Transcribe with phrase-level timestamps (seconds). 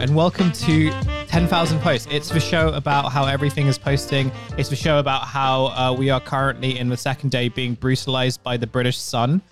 [0.00, 0.90] and welcome to
[1.28, 2.08] 10,000 Posts.
[2.10, 4.32] It's the show about how everything is posting.
[4.56, 8.42] It's the show about how uh, we are currently in the second day being brutalized
[8.42, 9.42] by the British sun.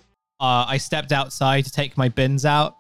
[0.41, 2.77] Uh, I stepped outside to take my bins out,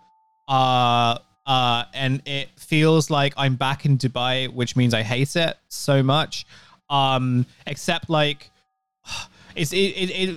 [0.48, 5.58] uh, uh, and it feels like I'm back in Dubai, which means I hate it
[5.68, 6.46] so much.
[6.88, 8.50] Um, except like,
[9.54, 10.36] it's it, it, it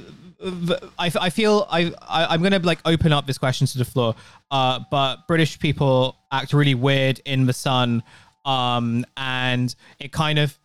[0.99, 4.15] I, I feel I, I am gonna like open up this question to the floor.
[4.49, 8.03] Uh, but British people act really weird in the sun,
[8.45, 10.57] um, and it kind of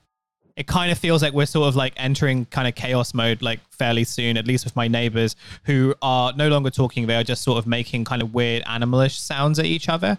[0.57, 3.61] it kind of feels like we're sort of like entering kind of chaos mode like
[3.71, 4.37] fairly soon.
[4.37, 7.67] At least with my neighbors who are no longer talking; they are just sort of
[7.67, 10.19] making kind of weird animalish sounds at each other.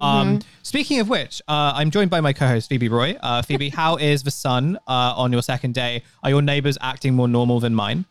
[0.00, 0.48] Um, mm-hmm.
[0.62, 3.16] Speaking of which, uh, I'm joined by my co-host Phoebe Roy.
[3.20, 6.02] Uh, Phoebe, how is the sun uh, on your second day?
[6.22, 8.04] Are your neighbors acting more normal than mine?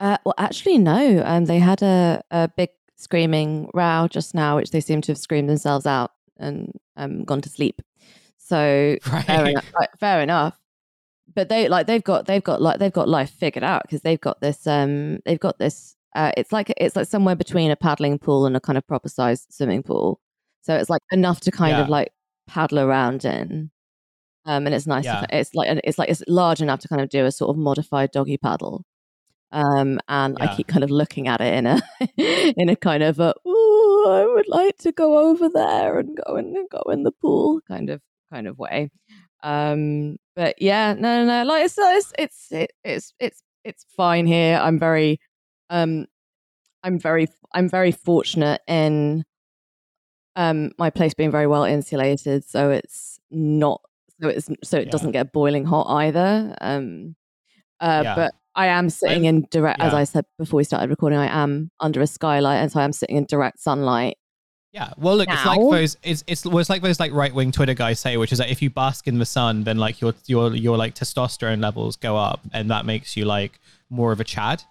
[0.00, 1.22] Uh, well, actually, no.
[1.24, 5.18] Um, they had a, a big screaming row just now, which they seem to have
[5.18, 7.82] screamed themselves out and um, gone to sleep.
[8.38, 9.24] So right.
[9.24, 9.64] fair, enough,
[9.98, 10.58] fair enough.
[11.34, 14.20] But they like they've got they've got like they've got life figured out because they've
[14.20, 18.18] got this um they've got this uh it's like it's like somewhere between a paddling
[18.18, 20.20] pool and a kind of proper sized swimming pool.
[20.62, 21.82] So it's like enough to kind yeah.
[21.82, 22.12] of like
[22.46, 23.70] paddle around in.
[24.46, 25.04] Um, and it's nice.
[25.04, 25.20] Yeah.
[25.20, 27.56] To, it's like it's like it's large enough to kind of do a sort of
[27.56, 28.84] modified doggy paddle.
[29.52, 30.50] Um, and yeah.
[30.50, 31.80] I keep kind of looking at it in a
[32.60, 36.36] in a kind of a oh, I would like to go over there and go
[36.36, 38.90] and go in the pool kind of kind of way.
[39.42, 41.44] Um, but yeah, no, no, no.
[41.44, 44.58] Like it's it's it's it, it's it's it's fine here.
[44.60, 45.20] I'm very
[45.70, 46.06] um,
[46.82, 49.24] I'm very I'm very fortunate in
[50.34, 53.80] um my place being very well insulated, so it's not
[54.20, 54.90] so it's so it yeah.
[54.90, 56.56] doesn't get boiling hot either.
[56.60, 57.16] Um,
[57.80, 58.14] uh, yeah.
[58.14, 59.86] but I am sitting in direct, yeah.
[59.86, 62.92] as I said before we started recording, I am under a skylight, and so I'm
[62.92, 64.16] sitting in direct sunlight.
[64.72, 65.34] Yeah, well, look, now.
[65.34, 65.96] it's like those.
[66.02, 68.50] It's it's well, it's like those like right wing Twitter guys say, which is that
[68.50, 72.16] if you bask in the sun, then like your your your like testosterone levels go
[72.16, 73.60] up, and that makes you like
[73.90, 74.62] more of a Chad.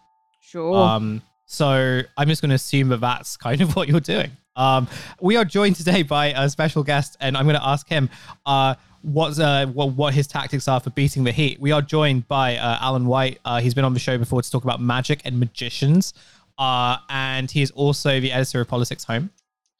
[0.41, 0.75] Sure.
[0.75, 1.21] Um.
[1.47, 4.31] So I'm just going to assume that that's kind of what you're doing.
[4.55, 4.87] Um.
[5.21, 8.09] We are joined today by a special guest, and I'm going to ask him.
[8.45, 11.59] Uh what's uh, what, what his tactics are for beating the heat.
[11.59, 13.39] We are joined by uh, Alan White.
[13.45, 16.13] Uh, he's been on the show before to talk about magic and magicians,
[16.57, 19.29] uh, and he is also the editor of Politics Home.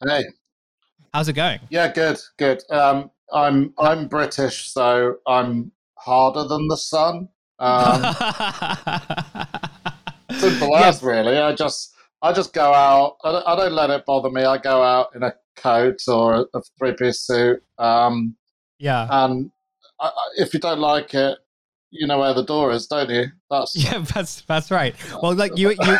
[0.06, 0.24] Hey,
[1.12, 1.60] how's it going?
[1.70, 2.62] Yeah, good, good.
[2.70, 7.28] Um, I'm I'm British, so I'm harder than the sun.
[7.58, 8.14] Um,
[10.38, 11.38] simple as really.
[11.38, 13.16] I just I just go out.
[13.24, 14.44] I don't, I don't, let it bother me.
[14.44, 17.62] I go out in a coat or a, a three piece suit.
[17.78, 18.36] Um,
[18.78, 19.06] yeah.
[19.10, 19.50] And
[20.00, 21.38] uh, if you don't like it,
[21.90, 23.26] you know where the door is, don't you?
[23.50, 24.94] That's yeah, that's that's right.
[25.22, 25.98] Well, like you, you,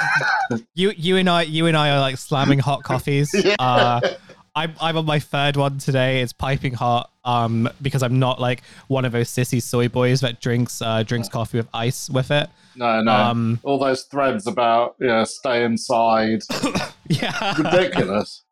[0.74, 3.30] you, you and I, you and I are like slamming hot coffees.
[3.44, 3.56] yeah.
[3.58, 4.00] uh,
[4.54, 6.22] I'm I'm on my third one today.
[6.22, 7.10] It's piping hot.
[7.24, 11.28] Um, because I'm not like one of those sissy soy boys that drinks uh drinks
[11.28, 12.48] coffee with ice with it.
[12.76, 13.12] No, no.
[13.12, 16.42] Um, All those threads about yeah, stay inside.
[17.08, 18.44] yeah, ridiculous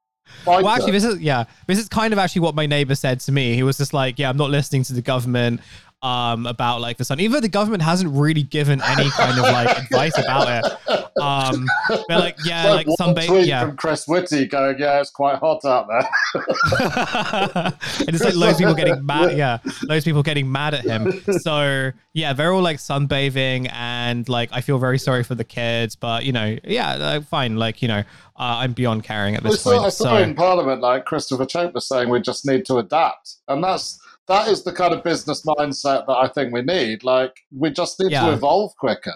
[0.47, 3.33] well, actually, this is yeah, this is kind of actually what my neighbor said to
[3.33, 3.55] me.
[3.55, 5.61] He was just like, "Yeah, I'm not listening to the government
[6.05, 7.19] um, about like the sun.
[7.19, 11.19] Even though the government hasn't really given any kind of like advice about it.
[11.21, 11.67] Um,
[12.09, 13.65] they're like, yeah, like, like some ba- yeah.
[13.65, 16.07] from Chris Whitty going, yeah, it's quite hot out there.
[18.01, 19.25] and it's like loads of people getting mad.
[19.35, 21.11] Yeah, loads of people getting mad at him.
[21.39, 25.97] So yeah, they're all like sunbathing, and like I feel very sorry for the kids,
[25.97, 27.57] but you know, yeah, like, fine.
[27.57, 28.03] Like you know, uh,
[28.37, 29.87] I'm beyond caring at this well, point.
[29.87, 30.17] I saw so.
[30.17, 33.99] in Parliament, like Christopher Chope was saying, we just need to adapt, and that's
[34.29, 37.05] that is the kind of business mindset that I think we need.
[37.05, 38.27] Like, we just need yeah.
[38.27, 39.15] to evolve quicker.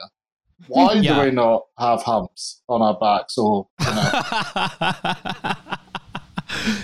[0.66, 1.14] Why yeah.
[1.14, 4.02] do we not have humps on our backs or, you know?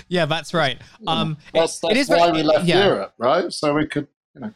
[0.07, 0.81] yeah, that's right.
[1.07, 2.85] Um, that's that's it is why very, we left yeah.
[2.85, 3.51] Europe, right?
[3.51, 4.53] So we could, you know.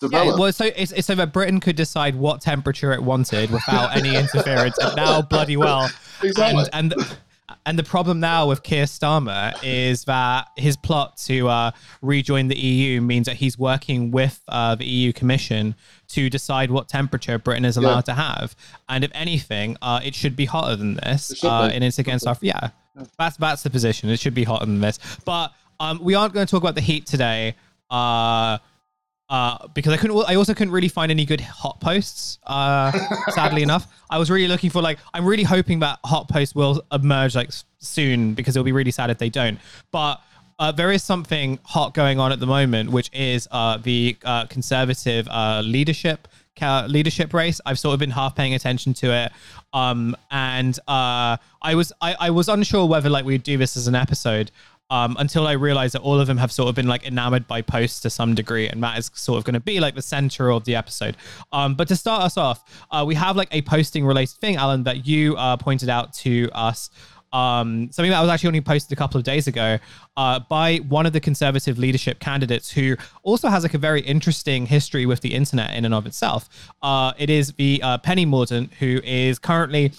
[0.00, 0.26] Develop.
[0.26, 4.16] Yeah, well, so it's, so that Britain could decide what temperature it wanted without any
[4.16, 5.90] interference, and now bloody well,
[6.22, 6.64] exactly.
[6.72, 7.16] and, and
[7.66, 11.70] and the problem now with Keir Starmer is that his plot to uh,
[12.02, 15.74] rejoin the EU means that he's working with uh, the EU Commission
[16.08, 18.00] to decide what temperature Britain is allowed yeah.
[18.02, 18.56] to have.
[18.88, 21.30] And if anything, uh, it should be hotter than this.
[21.30, 22.70] It uh, and it's against our yeah.
[23.18, 24.08] That's that's the position.
[24.10, 24.98] It should be hotter than this.
[25.24, 27.56] But um, we aren't going to talk about the heat today.
[27.90, 28.58] Uh,
[29.30, 30.24] uh, because I couldn't.
[30.28, 32.38] I also couldn't really find any good hot posts.
[32.46, 32.90] Uh,
[33.30, 34.98] sadly enough, I was really looking for like.
[35.14, 39.08] I'm really hoping that hot posts will emerge like soon because it'll be really sad
[39.08, 39.60] if they don't.
[39.92, 40.20] But
[40.58, 44.46] uh, there is something hot going on at the moment, which is uh, the uh,
[44.46, 46.28] conservative uh, leadership
[46.88, 47.58] leadership race.
[47.64, 49.32] I've sort of been half paying attention to it,
[49.72, 53.86] um, and uh, I was I, I was unsure whether like we'd do this as
[53.86, 54.50] an episode
[54.90, 57.62] um, until I realized that all of them have sort of been like enamored by
[57.62, 60.50] posts to some degree, and Matt is sort of going to be like the center
[60.50, 61.16] of the episode.
[61.52, 64.82] Um, but to start us off, uh, we have like a posting related thing, Alan,
[64.84, 66.90] that you uh, pointed out to us.
[67.32, 69.78] Um, something that was actually only posted a couple of days ago
[70.16, 74.66] uh, by one of the conservative leadership candidates who also has like a very interesting
[74.66, 76.48] history with the internet in and of itself.
[76.82, 79.92] Uh, it is the uh, Penny Mordaunt, who is currently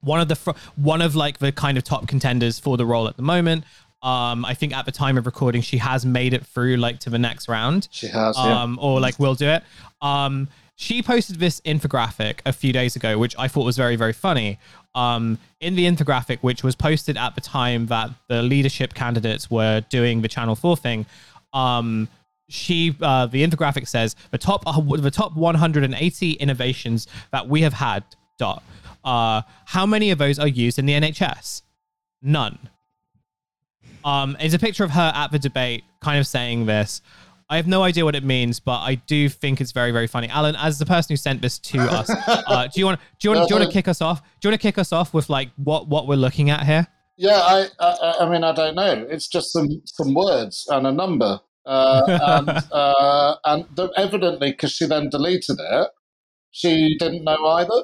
[0.00, 3.08] one of the fr- one of like the kind of top contenders for the role
[3.08, 3.64] at the moment.
[4.02, 7.10] Um, I think at the time of recording, she has made it through like to
[7.10, 7.88] the next round.
[7.90, 8.84] She has, um, yeah.
[8.84, 9.62] or like will do it.
[10.00, 14.14] Um, she posted this infographic a few days ago, which I thought was very, very
[14.14, 14.58] funny.
[14.94, 19.82] Um, in the infographic, which was posted at the time that the leadership candidates were
[19.90, 21.04] doing the Channel Four thing,
[21.52, 22.08] um,
[22.48, 27.74] she uh, the infographic says the top uh, the top 180 innovations that we have
[27.74, 28.02] had.
[28.38, 28.62] Dot.
[29.04, 31.60] Uh, how many of those are used in the NHS?
[32.22, 32.58] None.
[34.04, 37.02] Um, it's a picture of her at the debate, kind of saying this.
[37.50, 40.28] I have no idea what it means, but I do think it's very, very funny.
[40.28, 43.34] Alan, as the person who sent this to us, uh, do you want do you
[43.34, 44.22] want do you want to kick us off?
[44.22, 46.86] Do you want to kick us off with like what what we're looking at here?
[47.16, 49.06] Yeah, I, I, I mean, I don't know.
[49.10, 54.70] It's just some some words and a number, uh, and uh, and the, evidently because
[54.72, 55.88] she then deleted it,
[56.52, 57.82] she didn't know either.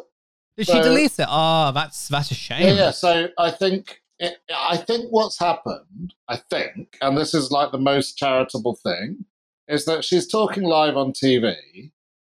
[0.56, 1.26] Did so, she delete it?
[1.28, 2.62] Oh, that's that's a shame.
[2.62, 2.90] Yeah, yeah.
[2.92, 7.78] So I think it, I think what's happened, I think, and this is like the
[7.78, 9.26] most charitable thing,
[9.68, 11.54] is that she's talking live on TV.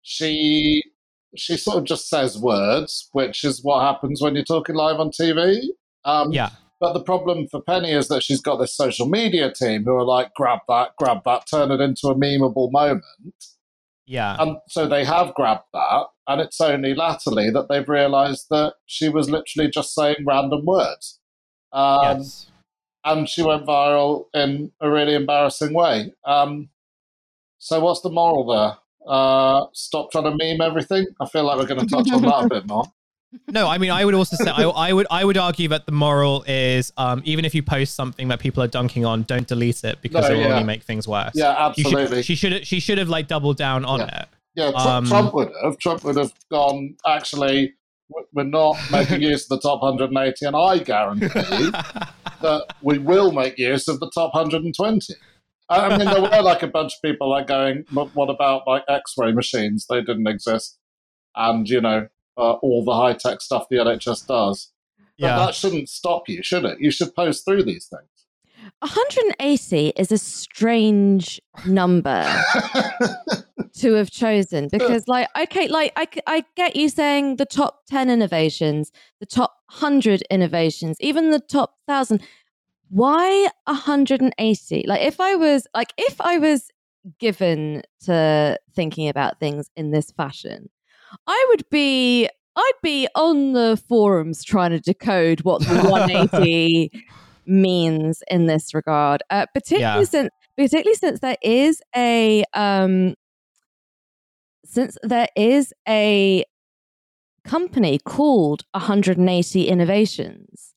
[0.02, 0.82] She
[1.36, 5.10] she sort of just says words, which is what happens when you're talking live on
[5.10, 5.60] TV.
[6.04, 6.50] Um, yeah.
[6.80, 10.04] But the problem for Penny is that she's got this social media team who are
[10.04, 13.04] like, grab that, grab that, turn it into a memeable moment.
[14.06, 14.36] Yeah.
[14.38, 16.06] And so they have grabbed that.
[16.28, 21.18] And it's only latterly that they've realized that she was literally just saying random words.
[21.72, 22.50] Um, yes.
[23.04, 26.12] And she went viral in a really embarrassing way.
[26.24, 26.68] Um,
[27.58, 28.76] so, what's the moral there?
[29.06, 31.06] Uh, stop trying to meme everything.
[31.20, 32.84] I feel like we're going to touch on that a bit more.
[33.50, 35.92] No, I mean, I would also say, I, I, would, I would argue that the
[35.92, 39.84] moral is, um, even if you post something that people are dunking on, don't delete
[39.84, 40.52] it because no, it will yeah.
[40.54, 41.32] only make things worse.
[41.34, 42.18] Yeah, absolutely.
[42.18, 44.22] Should, she should, she should have like doubled down on yeah.
[44.22, 44.28] it.
[44.54, 45.78] Yeah, Trump, um, Trump would have.
[45.78, 46.96] Trump would have gone.
[47.06, 47.74] Actually,
[48.32, 51.28] we're not making use of the top 180, and I guarantee
[52.42, 55.14] that we will make use of the top 120.
[55.70, 59.32] I mean, there were like a bunch of people like going, "What about like X-ray
[59.32, 59.86] machines?
[59.88, 60.78] They didn't exist,"
[61.36, 62.08] and you know,
[62.38, 64.72] uh, all the high-tech stuff the NHS does.
[65.18, 65.36] Yeah.
[65.36, 66.80] But that shouldn't stop you, should it?
[66.80, 68.17] You should post through these things.
[68.80, 72.24] 180 is a strange number
[73.74, 78.08] to have chosen because like okay like I, I get you saying the top 10
[78.08, 82.22] innovations the top 100 innovations even the top 1000
[82.90, 86.70] why 180 like if i was like if i was
[87.18, 90.68] given to thinking about things in this fashion
[91.26, 96.92] i would be i'd be on the forums trying to decode what the 180
[97.48, 100.04] means in this regard, uh, particularly yeah.
[100.04, 103.14] since particularly since there is a um,
[104.64, 106.44] since there is a
[107.44, 110.74] company called 180 Innovations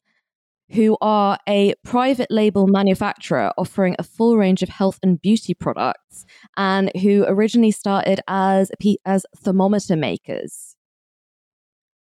[0.71, 6.25] who are a private label manufacturer offering a full range of health and beauty products
[6.55, 8.71] and who originally started as
[9.05, 10.77] as thermometer makers.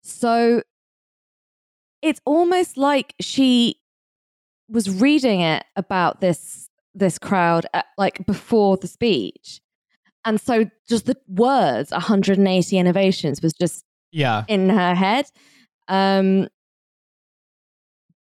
[0.02, 0.62] So
[2.00, 3.76] it's almost like she
[4.68, 9.60] was reading it about this this crowd at, like before the speech.
[10.24, 14.44] And so just the words 180 innovations was just yeah.
[14.48, 15.26] in her head.
[15.88, 16.48] Um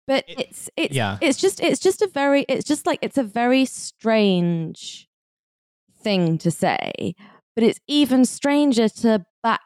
[0.06, 1.18] but it, it's it's yeah.
[1.22, 5.08] it's just it's just a very it's just like it's a very strange
[6.02, 7.16] thing to say
[7.56, 9.62] but it's even stranger to back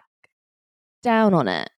[1.01, 1.69] down on it.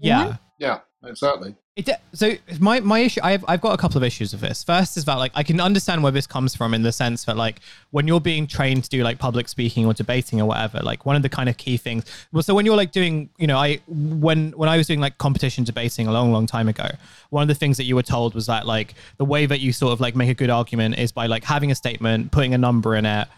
[0.00, 0.38] Yeah.
[0.58, 4.40] Yeah exactly it, so my my issue, I've I've got a couple of issues with
[4.40, 4.64] this.
[4.64, 7.36] First is that like I can understand where this comes from in the sense that
[7.36, 7.60] like
[7.92, 11.14] when you're being trained to do like public speaking or debating or whatever, like one
[11.14, 12.04] of the kind of key things.
[12.32, 15.18] Well, so when you're like doing, you know, I when when I was doing like
[15.18, 16.88] competition debating a long long time ago,
[17.30, 19.72] one of the things that you were told was that like the way that you
[19.72, 22.58] sort of like make a good argument is by like having a statement, putting a
[22.58, 23.28] number in it,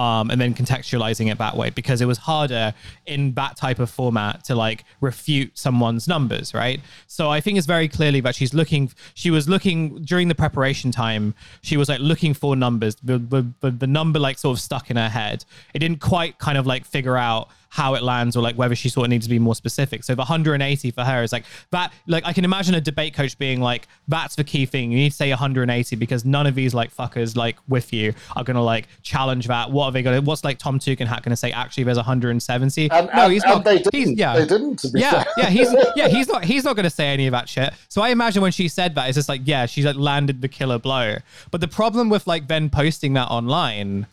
[0.00, 2.72] um, and then contextualizing it that way because it was harder
[3.04, 6.80] in that type of format to like refute someone's numbers, right?
[7.06, 10.90] So I think it's very clearly that she's looking, she was looking during the preparation
[10.90, 14.90] time, she was like looking for numbers, the, the, the number like sort of stuck
[14.90, 15.44] in her head.
[15.74, 18.88] It didn't quite kind of like figure out how it lands or like whether she
[18.88, 20.04] sort of needs to be more specific.
[20.04, 21.92] So the 180 for her is like that.
[22.06, 24.90] Like I can imagine a debate coach being like, "That's the key thing.
[24.90, 28.44] You need to say 180 because none of these like fuckers like with you are
[28.44, 29.70] gonna like challenge that.
[29.70, 30.20] What are they gonna?
[30.20, 31.52] What's like Tom Tugendhat gonna say?
[31.52, 32.90] Actually, there's 170.
[32.90, 33.64] And, no, and, he's not.
[33.64, 33.94] They didn't.
[33.94, 34.84] He's, yeah, they didn't.
[34.92, 35.48] yeah, yeah.
[35.48, 36.08] He's yeah.
[36.08, 36.44] He's not.
[36.44, 37.72] He's not gonna say any of that shit.
[37.88, 40.48] So I imagine when she said that, it's just like, yeah, she's like landed the
[40.48, 41.18] killer blow.
[41.52, 44.08] But the problem with like then posting that online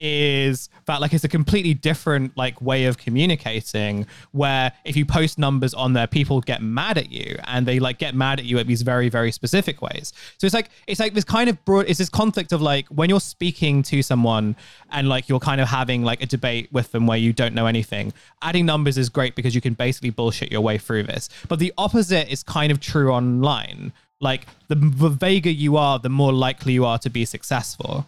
[0.00, 5.38] is that like it's a completely different like way of communicating where if you post
[5.38, 8.58] numbers on there people get mad at you and they like get mad at you
[8.58, 10.12] at these very very specific ways.
[10.38, 13.10] So it's like it's like this kind of broad it's this conflict of like when
[13.10, 14.54] you're speaking to someone
[14.90, 17.66] and like you're kind of having like a debate with them where you don't know
[17.66, 18.12] anything
[18.42, 21.28] adding numbers is great because you can basically bullshit your way through this.
[21.48, 23.92] But the opposite is kind of true online.
[24.20, 28.06] Like the, the vaguer you are the more likely you are to be successful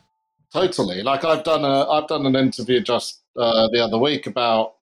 [0.52, 1.02] Totally.
[1.02, 4.75] Like I've done a I've done an interview just uh, the other week about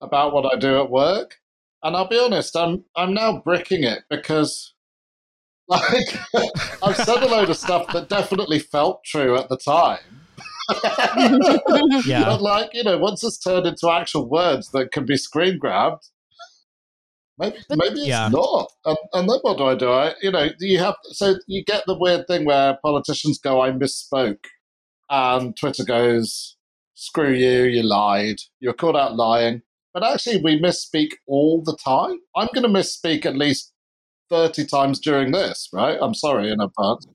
[0.00, 1.36] about what I do at work,
[1.82, 4.74] and I'll be honest, I'm I'm now bricking it because
[5.68, 5.82] like
[6.82, 10.00] I've said a load of stuff that definitely felt true at the time.
[12.06, 12.24] yeah.
[12.24, 16.08] But like, you know, once it's turned into actual words that can be screen grabbed,
[17.38, 18.28] maybe maybe it's yeah.
[18.28, 18.70] not.
[18.84, 19.90] And, and, then what do I do?
[19.90, 23.70] I you know, you have so you get the weird thing where politicians go, I
[23.70, 24.44] misspoke
[25.10, 26.56] and Twitter goes,
[26.94, 28.36] screw you, you lied.
[28.60, 29.62] You're caught out lying.
[29.94, 32.18] But actually, we misspeak all the time.
[32.36, 33.72] I'm going to misspeak at least
[34.30, 35.98] 30 times during this, right?
[36.00, 37.06] I'm sorry in advance.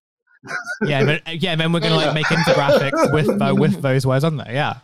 [0.83, 4.23] yeah, but yeah, then we're going to like make infographics with uh, with those words
[4.23, 4.51] on there.
[4.51, 4.79] Yeah.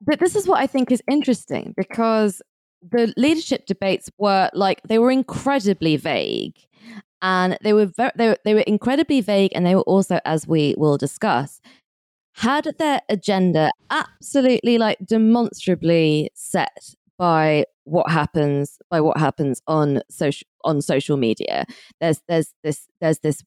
[0.00, 2.42] But this is what I think is interesting because
[2.82, 6.56] the leadership debates were like they were incredibly vague
[7.20, 10.46] and they were very, they were, they were incredibly vague and they were also as
[10.46, 11.60] we will discuss
[12.38, 20.46] had their agenda absolutely like demonstrably set by what happens by what happens on social
[20.64, 21.64] on social media.
[22.00, 23.42] There's there's this there's this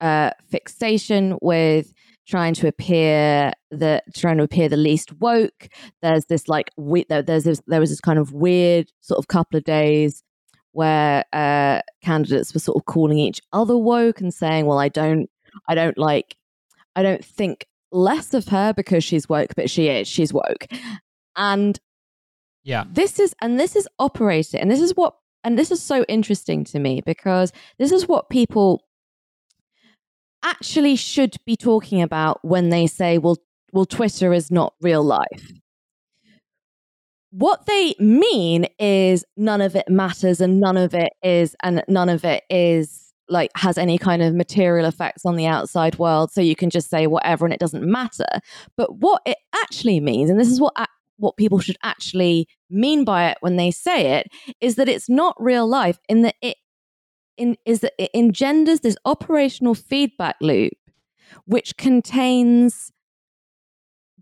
[0.00, 1.92] uh, fixation with
[2.26, 5.68] trying to appear the trying to appear the least woke.
[6.02, 9.56] There's this like we, there's this there was this kind of weird sort of couple
[9.56, 10.22] of days
[10.72, 15.30] where uh, candidates were sort of calling each other woke and saying well i don't
[15.68, 16.36] i don't like
[16.96, 20.08] i don't think less of her because she's woke, but she is.
[20.08, 20.66] She's woke.
[21.36, 21.78] And
[22.64, 22.84] yeah.
[22.90, 26.64] This is and this is operating and this is what and this is so interesting
[26.64, 28.82] to me because this is what people
[30.42, 33.36] actually should be talking about when they say well
[33.72, 35.52] well Twitter is not real life.
[37.30, 42.08] What they mean is none of it matters and none of it is and none
[42.08, 46.40] of it is like has any kind of material effects on the outside world so
[46.40, 48.26] you can just say whatever and it doesn't matter.
[48.76, 50.74] But what it actually means and this is what
[51.16, 54.28] what people should actually mean by it when they say it
[54.60, 56.56] is that it's not real life in that it
[57.36, 60.72] in is that it engenders this operational feedback loop
[61.46, 62.90] which contains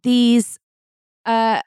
[0.03, 0.59] these
[1.27, 1.61] uh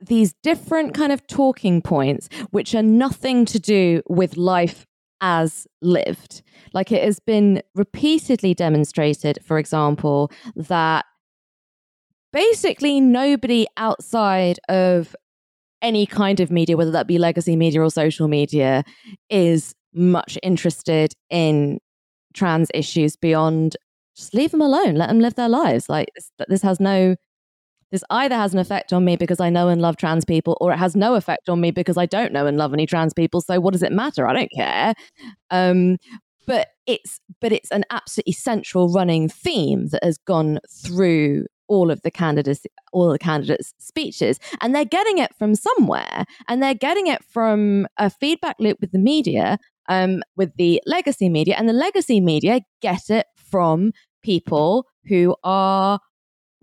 [0.00, 4.86] these different kind of talking points which are nothing to do with life
[5.20, 6.42] as lived.
[6.72, 11.04] Like it has been repeatedly demonstrated, for example, that
[12.32, 15.14] basically nobody outside of
[15.82, 18.84] any kind of media, whether that be legacy media or social media,
[19.28, 21.78] is much interested in
[22.34, 23.76] trans issues beyond
[24.16, 25.88] just leave them alone, let them live their lives.
[25.88, 27.16] Like this, this has no
[27.90, 30.72] this either has an effect on me because I know and love trans people, or
[30.72, 33.40] it has no effect on me because I don't know and love any trans people.
[33.40, 34.26] So what does it matter?
[34.26, 34.94] I don't care.
[35.50, 35.96] Um,
[36.46, 42.02] but it's but it's an absolutely central running theme that has gone through all of
[42.02, 47.06] the candidates all the candidates speeches and they're getting it from somewhere and they're getting
[47.06, 49.56] it from a feedback loop with the media
[49.88, 53.92] um, with the legacy media and the legacy media get it from
[54.22, 56.00] people who are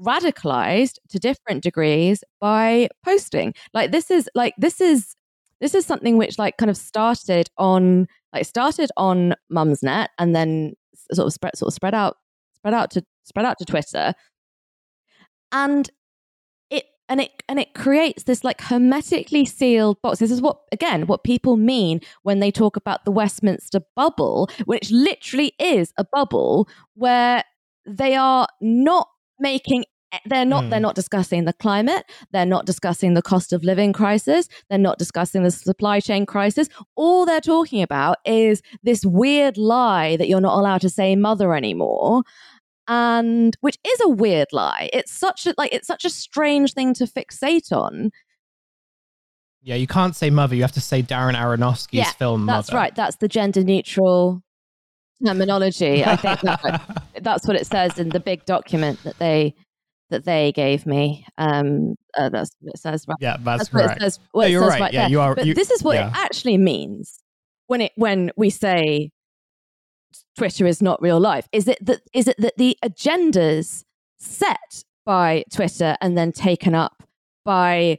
[0.02, 3.54] radicalized to different degrees by posting.
[3.74, 5.16] Like this is like this is
[5.60, 10.74] this is something which like kind of started on like started on Mumsnet and then
[11.14, 12.18] sort of spread sort of spread out
[12.56, 14.14] spread out to spread out to Twitter.
[15.52, 15.90] And
[16.70, 20.20] it and it and it creates this like hermetically sealed box.
[20.20, 24.92] This is what again what people mean when they talk about the Westminster bubble, which
[24.92, 27.44] literally is a bubble where
[27.86, 29.08] they are not
[29.40, 30.70] making eh, they're not mm.
[30.70, 34.98] they're not discussing the climate they're not discussing the cost of living crisis they're not
[34.98, 40.42] discussing the supply chain crisis all they're talking about is this weird lie that you're
[40.42, 42.24] not allowed to say mother anymore
[42.88, 46.94] and which is a weird lie it's such a like it's such a strange thing
[46.94, 48.12] to fixate on
[49.62, 50.56] Yeah, you can't say mother.
[50.56, 52.46] You have to say Darren Aronofsky's yeah, film.
[52.46, 52.96] That's right.
[52.96, 54.42] That's the gender neutral
[55.26, 56.04] terminology.
[56.04, 59.56] I think that, that's what it says in the big document that they
[60.10, 61.26] that they gave me.
[61.38, 63.06] Um, uh, that's what it says.
[63.08, 63.18] Right?
[63.20, 64.20] Yeah, that's, that's what it says.
[64.32, 64.82] What you're says right.
[64.82, 65.10] right yeah, there.
[65.10, 65.36] you are.
[65.36, 66.08] But you, this is what yeah.
[66.08, 67.20] it actually means
[67.68, 69.12] when it when we say
[70.38, 71.48] Twitter is not real life.
[71.52, 73.84] Is it that is it that the agendas
[74.20, 77.04] set by Twitter and then taken up
[77.46, 77.98] by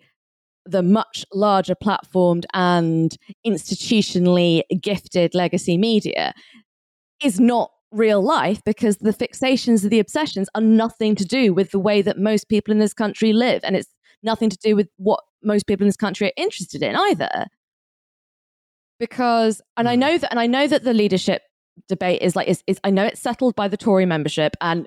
[0.66, 6.34] the much larger platformed and institutionally gifted legacy media
[7.22, 11.70] is not real life because the fixations of the obsessions are nothing to do with
[11.70, 13.88] the way that most people in this country live and it's
[14.22, 17.46] nothing to do with what most people in this country are interested in either
[19.00, 20.00] because and i hmm.
[20.00, 21.42] know that and i know that the leadership
[21.88, 24.86] debate is like is, is i know it's settled by the tory membership and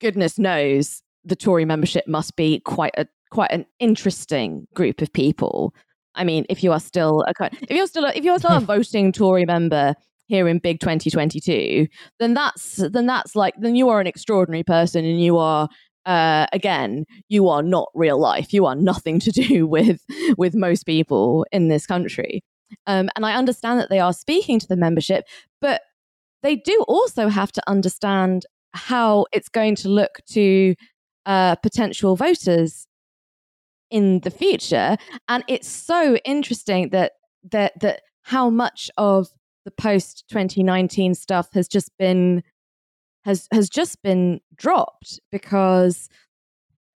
[0.00, 5.74] goodness knows the tory membership must be quite a quite an interesting group of people.
[6.14, 8.60] I mean, if you are still a if you're still a, if you're still a
[8.74, 9.94] voting Tory member
[10.30, 11.88] here in big 2022,
[12.20, 15.68] then that's then that's like then you are an extraordinary person and you are
[16.06, 18.52] uh, again, you are not real life.
[18.54, 20.00] You are nothing to do with
[20.38, 22.42] with most people in this country.
[22.86, 25.24] Um, and I understand that they are speaking to the membership,
[25.60, 25.82] but
[26.42, 30.76] they do also have to understand how it's going to look to
[31.26, 32.86] uh, potential voters
[33.90, 34.96] in the future.
[35.28, 37.12] And it's so interesting that
[37.50, 39.28] that that how much of
[39.64, 42.42] the post 2019 stuff has just been
[43.24, 46.08] has has just been dropped because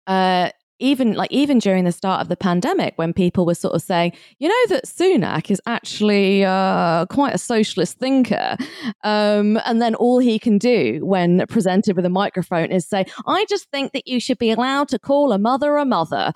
[0.07, 0.49] uh
[0.79, 4.11] even like even during the start of the pandemic when people were sort of saying
[4.39, 8.57] you know that Sunak is actually uh, quite a socialist thinker
[9.03, 13.45] um, and then all he can do when presented with a microphone is say I
[13.47, 16.33] just think that you should be allowed to call a mother a mother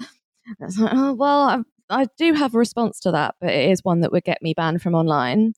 [0.59, 4.01] like, oh, well, I, I do have a response to that, but it is one
[4.01, 5.53] that would get me banned from online.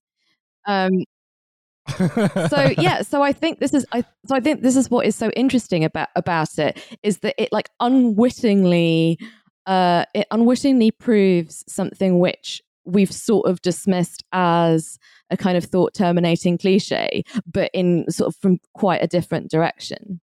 [0.67, 0.91] Um,
[2.49, 5.15] so yeah, so I think this is I so I think this is what is
[5.15, 9.17] so interesting about about it is that it like unwittingly
[9.65, 14.97] uh it unwittingly proves something which we've sort of dismissed as
[15.29, 20.21] a kind of thought terminating cliche, but in sort of from quite a different direction.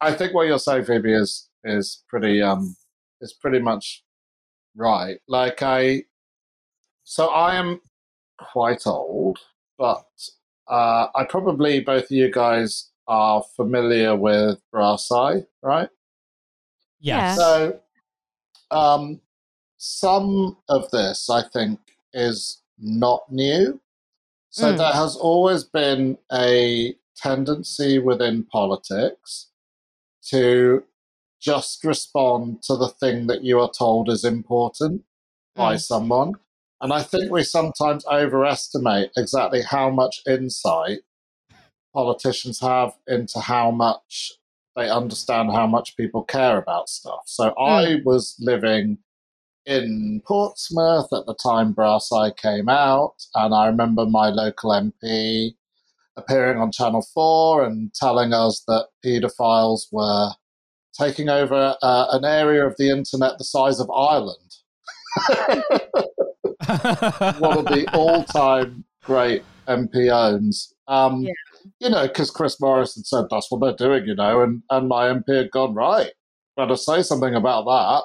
[0.00, 2.76] I think what you're saying, Phoebe, is is pretty um
[3.20, 4.02] is pretty much
[4.76, 5.18] right.
[5.28, 6.04] Like I,
[7.04, 7.80] so I am
[8.38, 9.38] quite old,
[9.78, 10.04] but
[10.68, 15.88] uh, I probably both of you guys are familiar with Brass Eye, right?
[17.00, 17.36] Yes.
[17.36, 17.80] So,
[18.70, 19.20] um,
[19.76, 21.78] some of this I think
[22.12, 23.80] is not new.
[24.50, 24.78] So mm.
[24.78, 29.48] there has always been a tendency within politics
[30.28, 30.84] to
[31.40, 35.56] just respond to the thing that you are told is important mm.
[35.56, 36.34] by someone.
[36.80, 41.00] And I think we sometimes overestimate exactly how much insight
[41.94, 44.32] politicians have into how much
[44.76, 47.22] they understand how much people care about stuff.
[47.26, 47.54] So mm.
[47.58, 48.98] I was living
[49.66, 55.54] in Portsmouth at the time Brass Eye came out, and I remember my local MP
[56.16, 60.30] appearing on Channel 4 and telling us that paedophiles were
[60.98, 64.38] taking over uh, an area of the internet the size of Ireland.
[67.38, 70.74] One of the all-time great MP owns.
[70.88, 71.32] Um, yeah.
[71.80, 74.88] You know, because Chris Morris had said that's what they're doing, you know, and, and
[74.88, 76.12] my MP had gone, right,
[76.56, 78.02] better say something about that.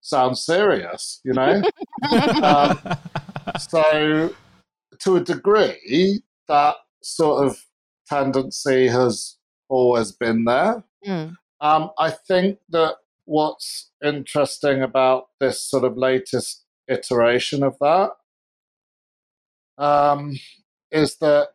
[0.00, 1.62] Sounds serious, you know?
[2.42, 2.78] um,
[3.58, 4.34] so,
[5.00, 7.58] to a degree, that sort of
[8.08, 9.36] tendency has
[9.68, 10.82] always been there.
[11.06, 11.36] Mm.
[11.60, 16.59] Um, I think that what's interesting about this sort of latest
[16.90, 18.10] iteration of that
[19.78, 20.38] um,
[20.90, 21.48] is that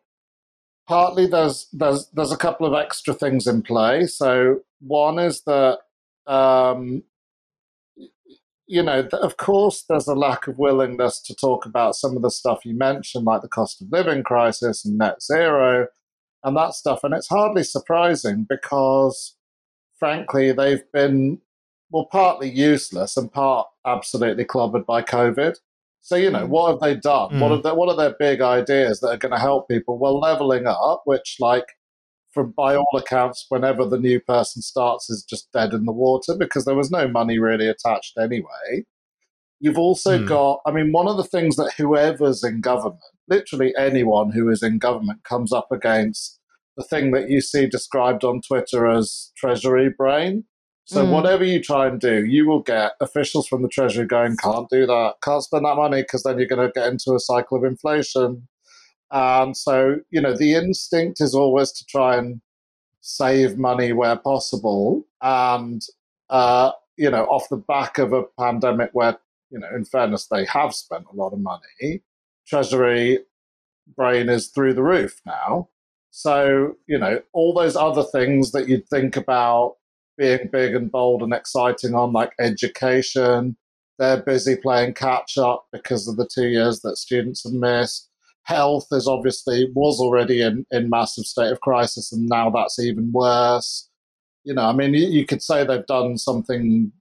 [0.87, 4.05] partly there's there's there's a couple of extra things in play.
[4.07, 5.79] So one is that
[6.25, 7.03] um,
[8.67, 12.31] you know, of course, there's a lack of willingness to talk about some of the
[12.31, 15.87] stuff you mentioned, like the cost of living crisis and net zero
[16.43, 17.03] and that stuff.
[17.03, 19.35] And it's hardly surprising because
[19.99, 21.39] frankly, they've been,
[21.91, 25.55] well, partly useless and part absolutely clobbered by COVID.
[26.01, 26.49] So, you know, mm.
[26.49, 27.31] what have they done?
[27.31, 27.39] Mm.
[27.39, 29.97] What, are their, what are their big ideas that are going to help people?
[29.97, 31.65] Well, leveling up, which, like,
[32.31, 36.35] from by all accounts, whenever the new person starts, is just dead in the water
[36.37, 38.83] because there was no money really attached anyway.
[39.59, 40.27] You've also mm.
[40.27, 44.61] got, I mean, one of the things that whoever's in government, literally anyone who is
[44.61, 46.39] in government, comes up against
[46.77, 50.43] the thing that you see described on Twitter as treasury brain.
[50.85, 51.11] So mm.
[51.11, 54.85] whatever you try and do, you will get officials from the Treasury going, can't do
[54.85, 57.63] that, can't spend that money because then you're going to get into a cycle of
[57.63, 58.47] inflation.
[59.11, 62.41] And so, you know, the instinct is always to try and
[63.01, 65.05] save money where possible.
[65.21, 65.81] And,
[66.29, 69.17] uh, you know, off the back of a pandemic where,
[69.49, 72.01] you know, in fairness, they have spent a lot of money,
[72.47, 73.19] Treasury
[73.95, 75.69] brain is through the roof now.
[76.11, 79.75] So, you know, all those other things that you'd think about
[80.17, 83.57] being big and bold and exciting on, like education,
[83.97, 88.09] they're busy playing catch up because of the two years that students have missed.
[88.43, 93.11] Health is obviously was already in, in massive state of crisis, and now that's even
[93.11, 93.89] worse.
[94.43, 96.91] You know, I mean, you, you could say they've done something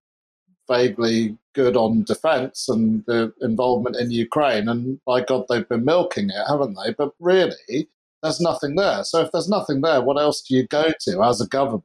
[0.67, 6.31] vaguely good on defense and the involvement in Ukraine, and by God, they've been milking
[6.31, 6.95] it, haven't they?
[6.97, 7.89] But really,
[8.23, 9.05] there's nothing there.
[9.05, 11.85] So if there's nothing there, what else do you go to as a government?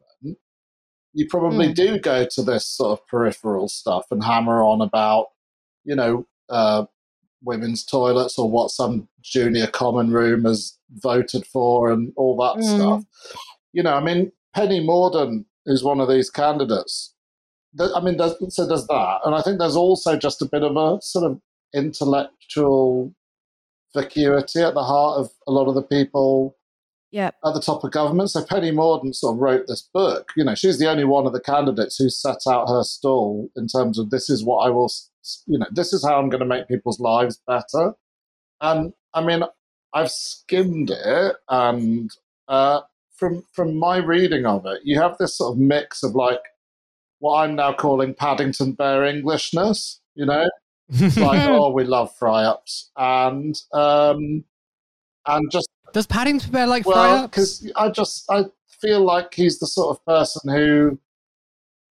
[1.13, 1.75] You probably mm.
[1.75, 5.27] do go to this sort of peripheral stuff and hammer on about,
[5.83, 6.85] you know, uh,
[7.41, 12.75] women's toilets or what some junior common room has voted for and all that mm.
[12.75, 13.03] stuff.
[13.73, 17.13] You know, I mean, Penny Mordaunt is one of these candidates.
[17.79, 18.17] I mean,
[18.49, 19.19] so there's that.
[19.25, 21.39] And I think there's also just a bit of a sort of
[21.73, 23.13] intellectual
[23.95, 26.55] vacuity at the heart of a lot of the people
[27.11, 27.35] yep.
[27.45, 28.31] at the top of government.
[28.31, 30.31] So Penny Mordaunt sort of wrote this book.
[30.35, 33.67] You know, she's the only one of the candidates who set out her stall in
[33.67, 34.91] terms of this is what I will,
[35.47, 37.93] you know, this is how I'm going to make people's lives better.
[38.61, 39.43] And I mean,
[39.93, 42.11] I've skimmed it, and
[42.47, 42.81] uh,
[43.15, 46.41] from from my reading of it, you have this sort of mix of like
[47.19, 50.01] what I'm now calling Paddington Bear Englishness.
[50.15, 50.49] You know,
[50.91, 51.17] like,
[51.49, 54.43] oh, we love fry ups, and um,
[55.25, 57.27] and just does Paddington Bear like well?
[57.27, 58.45] Because I just I
[58.81, 60.99] feel like he's the sort of person who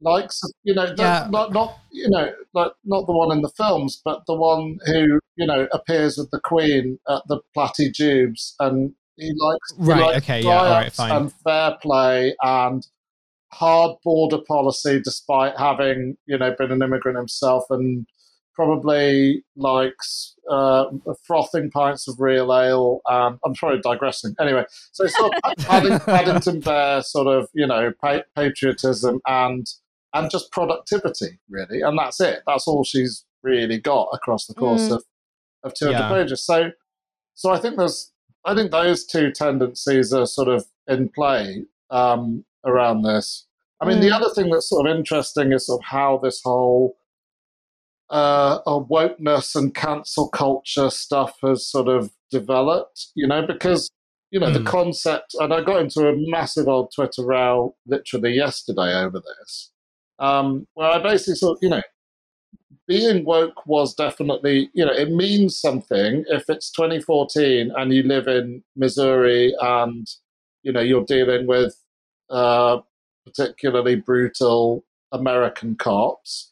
[0.02, 1.28] likes you know yeah.
[1.30, 5.20] not not you know like not the one in the films, but the one who
[5.36, 10.04] you know appears with the Queen at the Platty Jubes, and he likes right, he
[10.04, 11.12] likes okay, yeah, all right, fine.
[11.12, 12.86] and fair play and
[13.52, 18.06] hard border policy, despite having you know been an immigrant himself and
[18.56, 20.86] probably likes uh,
[21.24, 23.02] frothing pints of real ale.
[23.10, 24.36] Um, I'm sorry, digressing.
[24.40, 25.66] Anyway, so sort of
[26.06, 29.68] Paddington Bear sort of you know pa- patriotism and
[30.14, 32.42] and just productivity really, and that's it.
[32.48, 34.96] That's all she's really got across the course mm.
[34.96, 35.04] of
[35.64, 36.10] of 200 yeah.
[36.10, 36.44] pages.
[36.44, 36.72] So
[37.36, 38.12] so I think there's
[38.46, 43.46] I think those two tendencies are sort of in play um, around this.
[43.82, 44.02] I mean, mm.
[44.02, 46.98] the other thing that's sort of interesting is sort of how this whole
[48.10, 53.90] uh, a wokeness and cancel culture stuff has sort of developed, you know, because,
[54.32, 54.54] you know, mm.
[54.54, 54.66] the hmm.
[54.66, 59.72] concept, and I got into a massive old Twitter row literally yesterday over this,
[60.20, 61.82] um, where I basically thought, you know,
[62.88, 68.28] being woke was definitely, you know, it means something if it's 2014 and you live
[68.28, 70.08] in Missouri and,
[70.64, 71.76] you know, you're dealing with
[72.32, 72.80] uh,
[73.26, 76.50] particularly brutal American cops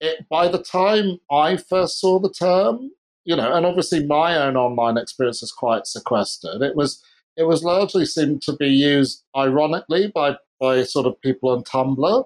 [0.00, 2.90] it, by the time I first saw the term,
[3.24, 6.62] you know, and obviously my own online experience is quite sequestered.
[6.62, 7.02] It was
[7.36, 12.24] it was largely seemed to be used ironically by by sort of people on Tumblr,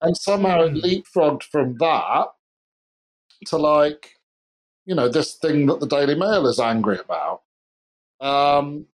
[0.00, 0.78] and somehow it hmm.
[0.78, 2.28] leapfrogged from that
[3.46, 4.16] to like,
[4.86, 7.42] you know, this thing that the Daily Mail is angry about.
[8.20, 8.86] Um,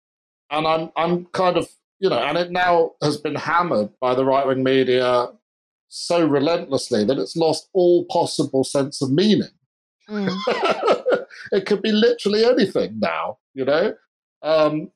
[0.49, 4.25] and I'm I'm kind of you know, and it now has been hammered by the
[4.25, 5.29] right wing media
[5.89, 9.50] so relentlessly that it's lost all possible sense of meaning.
[10.10, 10.36] Mm.
[11.52, 13.93] it could be literally anything now, you know?
[14.41, 14.91] Um,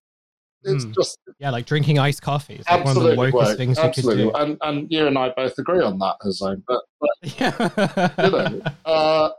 [0.64, 0.94] it's mm.
[0.94, 2.56] just yeah, like drinking iced coffee.
[2.56, 4.26] It's like absolutely one of the wokest things absolutely.
[4.26, 4.44] you could do.
[4.44, 6.64] And and you and I both agree on that, Hussein.
[6.68, 8.14] But, but yeah.
[8.24, 9.30] you know, uh,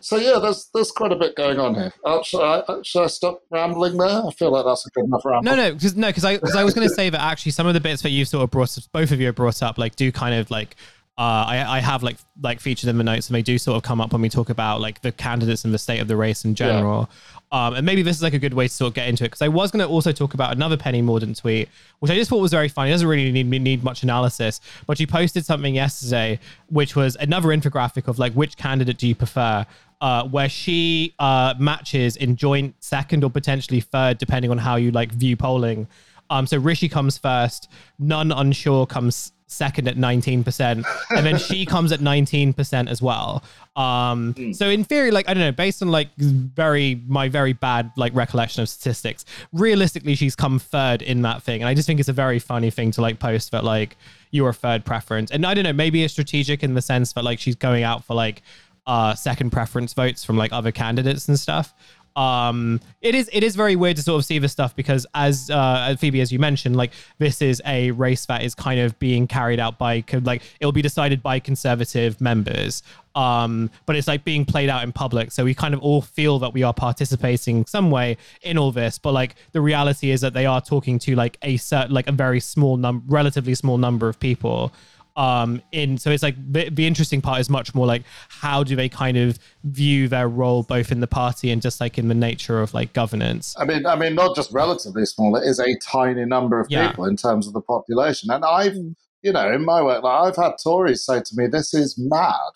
[0.00, 1.92] so yeah, there's there's quite a bit going on here.
[2.04, 4.22] Uh, should, I, uh, should I stop rambling there?
[4.26, 5.42] I feel like that's a good enough ramble.
[5.42, 7.66] No, no, because no, because I because I was going to say that actually some
[7.66, 10.10] of the bits that you sort of brought, both of you brought up, like do
[10.12, 10.76] kind of like.
[11.20, 13.82] Uh, I, I have like like featured in the notes and they do sort of
[13.82, 16.46] come up when we talk about like the candidates and the state of the race
[16.46, 17.10] in general.
[17.52, 17.66] Yeah.
[17.66, 19.26] Um, and maybe this is like a good way to sort of get into it
[19.26, 22.30] because I was going to also talk about another Penny Mordaunt tweet, which I just
[22.30, 22.88] thought was very funny.
[22.88, 26.38] It doesn't really need need much analysis, but she posted something yesterday,
[26.70, 29.66] which was another infographic of like which candidate do you prefer,
[30.00, 34.90] uh, where she uh, matches in joint second or potentially third, depending on how you
[34.90, 35.86] like view polling.
[36.30, 41.92] Um, so Rishi comes first, none unsure comes second at 19%, and then she comes
[41.92, 43.42] at 19% as well.
[43.76, 44.54] Um, mm.
[44.54, 48.14] so in theory, like I don't know, based on like very my very bad like
[48.14, 52.08] recollection of statistics, realistically, she's come third in that thing, and I just think it's
[52.08, 53.96] a very funny thing to like post that like
[54.30, 57.38] your third preference, and I don't know, maybe it's strategic in the sense that like
[57.38, 58.42] she's going out for like
[58.86, 61.74] uh second preference votes from like other candidates and stuff
[62.16, 65.48] um it is it is very weird to sort of see this stuff because as
[65.50, 69.26] uh phoebe as you mentioned like this is a race that is kind of being
[69.26, 72.82] carried out by like it'll be decided by conservative members.
[73.14, 75.32] Um but it's like being played out in public.
[75.32, 78.98] So we kind of all feel that we are participating some way in all this.
[78.98, 82.12] But like the reality is that they are talking to like a certain like a
[82.12, 84.72] very small number relatively small number of people
[85.16, 88.76] um in so it's like the, the interesting part is much more like how do
[88.76, 92.14] they kind of view their role both in the party and just like in the
[92.14, 93.54] nature of like governance?
[93.58, 96.88] I mean i mean not just relatively small it is a tiny number of yeah.
[96.88, 98.30] people in terms of the population.
[98.30, 98.76] And i've
[99.22, 102.52] you know in my work like i've had tories say to me this is mad.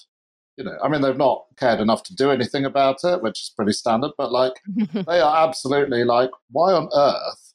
[0.56, 3.52] You know, I mean, they've not cared enough to do anything about it, which is
[3.56, 4.52] pretty standard, but like,
[4.92, 7.54] they are absolutely like, why on earth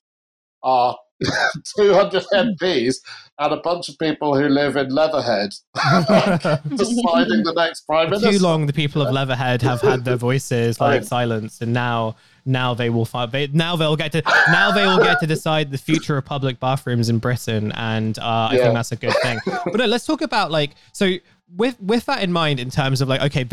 [0.64, 0.98] are
[1.78, 2.96] 200 MPs
[3.40, 8.32] and a bunch of people who live in Leatherhead deciding the next prime minister.
[8.32, 12.74] Too long, the people of Leatherhead have had their voices like silenced, and now now
[12.74, 15.78] they will find they, now they'll get to now they will get to decide the
[15.78, 18.64] future of public bathrooms in Britain, and uh, I yeah.
[18.64, 19.40] think that's a good thing.
[19.46, 21.16] But no, let's talk about like so
[21.56, 23.44] with with that in mind in terms of like okay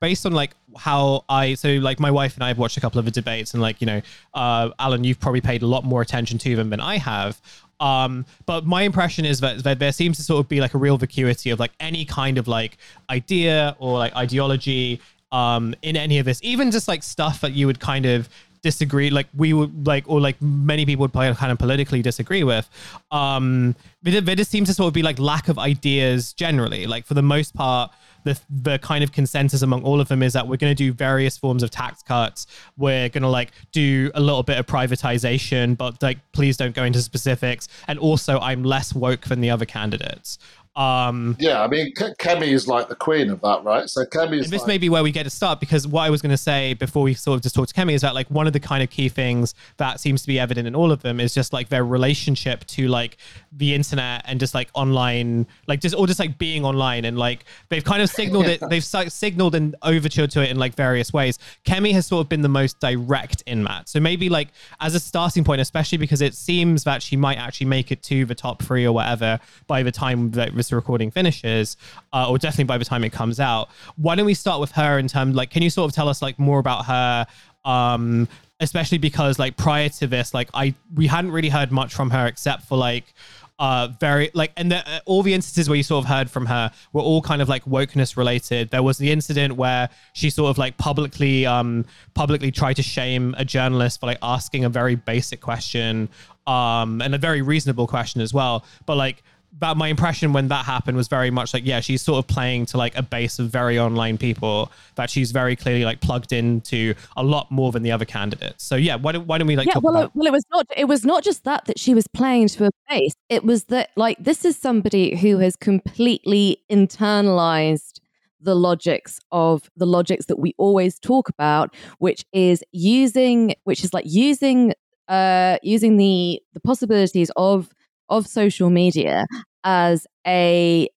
[0.00, 2.98] based on like how i so like my wife and i have watched a couple
[2.98, 4.00] of the debates and like you know
[4.32, 7.40] uh alan you've probably paid a lot more attention to them than i have
[7.80, 10.78] um but my impression is that, that there seems to sort of be like a
[10.78, 12.78] real vacuity of like any kind of like
[13.10, 15.00] idea or like ideology
[15.32, 18.28] um in any of this even just like stuff that you would kind of
[18.62, 22.70] disagree like we would like or like many people would kind of politically disagree with
[23.10, 26.86] um but it, just seems to sort of be like lack of ideas generally.
[26.86, 27.92] Like for the most part
[28.24, 30.92] the the kind of consensus among all of them is that we're going to do
[30.92, 32.46] various forms of tax cuts.
[32.76, 36.84] We're going to like do a little bit of privatization but like please don't go
[36.84, 37.68] into specifics.
[37.88, 40.38] And also i'm less woke than the other candidates
[40.74, 43.90] um, yeah, I mean, Kemi is like the queen of that, right?
[43.90, 44.50] So Kemi is.
[44.50, 46.38] this like- may be where we get to start because what I was going to
[46.38, 48.60] say before we sort of just talked to Kemi is that like one of the
[48.60, 51.52] kind of key things that seems to be evident in all of them is just
[51.52, 53.18] like their relationship to like
[53.56, 57.44] the internet and just like online, like just or just like being online and like
[57.68, 58.60] they've kind of signaled it.
[58.72, 61.38] They've signaled an overture to it in like various ways.
[61.66, 63.88] Kemi has sort of been the most direct in that.
[63.88, 64.48] So maybe like
[64.80, 68.24] as a starting point, especially because it seems that she might actually make it to
[68.24, 71.76] the top three or whatever by the time that this recording finishes,
[72.12, 73.68] uh, or definitely by the time it comes out.
[73.96, 76.22] Why don't we start with her in terms like, can you sort of tell us
[76.22, 77.26] like more about her?
[77.64, 78.28] Um,
[78.62, 82.26] especially because like prior to this, like I we hadn't really heard much from her
[82.26, 83.12] except for like
[83.58, 86.46] uh very like and the, uh, all the instances where you sort of heard from
[86.46, 88.70] her were all kind of like wokeness related.
[88.70, 91.84] There was the incident where she sort of like publicly um
[92.14, 96.08] publicly tried to shame a journalist for like asking a very basic question
[96.46, 98.64] um and a very reasonable question as well.
[98.86, 102.18] But like but my impression when that happened was very much like yeah she's sort
[102.18, 106.00] of playing to like a base of very online people that she's very clearly like
[106.00, 108.64] plugged into a lot more than the other candidates.
[108.64, 110.66] So yeah why don't, why don't we like yeah, well, about- well it was not
[110.76, 113.14] it was not just that that she was playing to a base.
[113.28, 118.00] It was that like this is somebody who has completely internalized
[118.40, 123.94] the logics of the logics that we always talk about which is using which is
[123.94, 124.72] like using
[125.08, 127.68] uh using the the possibilities of
[128.12, 129.26] of social media
[129.64, 130.88] as a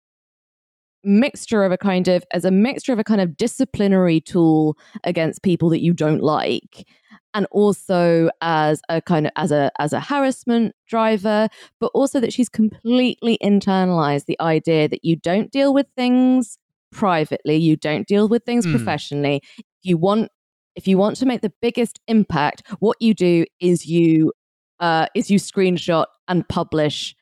[1.05, 5.43] mixture of a kind of as a mixture of a kind of disciplinary tool against
[5.43, 6.87] people that you don't like
[7.35, 11.49] and also as a kind of as a as a harassment driver
[11.79, 16.59] but also that she's completely internalized the idea that you don't deal with things
[16.91, 18.71] privately you don't deal with things mm.
[18.71, 20.31] professionally if you want
[20.75, 24.33] if you want to make the biggest impact what you do is you
[24.81, 27.15] uh, is you screenshot and publish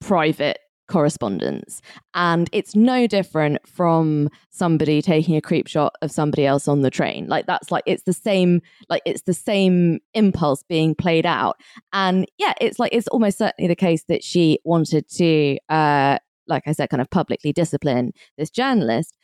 [0.00, 0.58] private
[0.90, 1.80] correspondence.
[2.14, 6.90] And it's no different from somebody taking a creep shot of somebody else on the
[6.90, 7.28] train.
[7.28, 11.58] Like that's like it's the same like it's the same impulse being played out.
[11.92, 16.64] And yeah, it's like it's almost certainly the case that she wanted to uh like
[16.66, 19.16] I said kind of publicly discipline this journalist.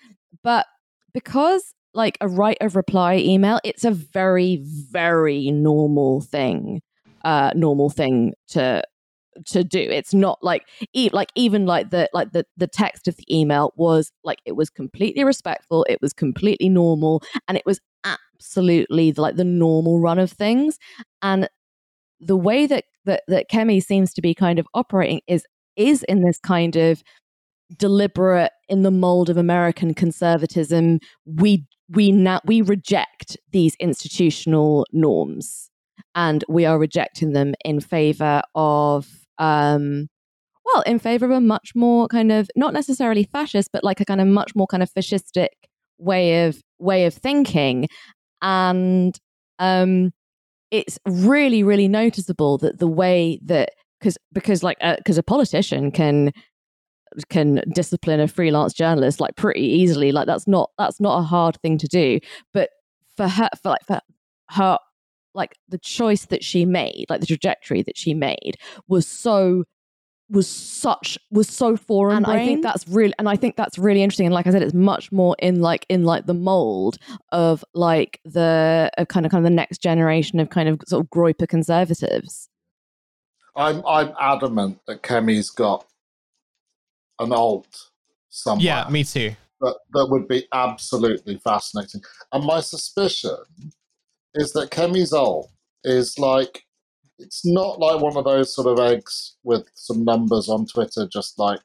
[0.42, 0.66] But
[1.12, 6.80] because like a right of reply email, it's a very very normal thing
[7.26, 8.82] uh, normal thing to
[9.44, 9.80] to do.
[9.80, 13.74] It's not like e- like even like the like the the text of the email
[13.76, 19.34] was like it was completely respectful, it was completely normal, and it was absolutely like
[19.34, 20.78] the normal run of things.
[21.20, 21.48] And
[22.20, 26.22] the way that that that Kemi seems to be kind of operating is is in
[26.22, 27.02] this kind of
[27.76, 31.00] deliberate in the mold of American conservatism.
[31.24, 35.70] We we now we reject these institutional norms
[36.14, 40.08] and we are rejecting them in favor of um
[40.64, 44.04] well in favor of a much more kind of not necessarily fascist but like a
[44.04, 45.48] kind of much more kind of fascistic
[45.98, 47.88] way of way of thinking.
[48.42, 49.18] And
[49.58, 50.12] um
[50.70, 55.90] it's really really noticeable that the way that because because like because uh, a politician
[55.90, 56.32] can
[57.30, 60.12] can discipline a freelance journalist like pretty easily.
[60.12, 62.20] Like that's not that's not a hard thing to do.
[62.52, 62.70] But
[63.16, 64.00] for her for like for
[64.50, 64.78] her
[65.36, 68.56] like the choice that she made like the trajectory that she made
[68.88, 69.64] was so
[70.28, 74.02] was such was so foreign and i think that's really and i think that's really
[74.02, 76.98] interesting and like i said it's much more in like in like the mold
[77.30, 81.04] of like the of kind of kind of the next generation of kind of sort
[81.04, 82.48] of groyper conservatives.
[83.54, 85.86] I'm i'm adamant that kemi's got
[87.20, 87.90] an alt
[88.28, 88.64] somewhere.
[88.64, 89.34] Yeah me too.
[89.60, 92.02] That, that would be absolutely fascinating.
[92.32, 93.38] And my suspicion
[94.36, 95.50] is that alt
[95.84, 96.62] is like
[97.18, 101.38] it's not like one of those sort of eggs with some numbers on Twitter, just
[101.38, 101.60] like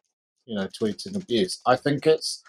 [0.46, 1.62] you know, tweeting abuse.
[1.66, 2.44] I think it's,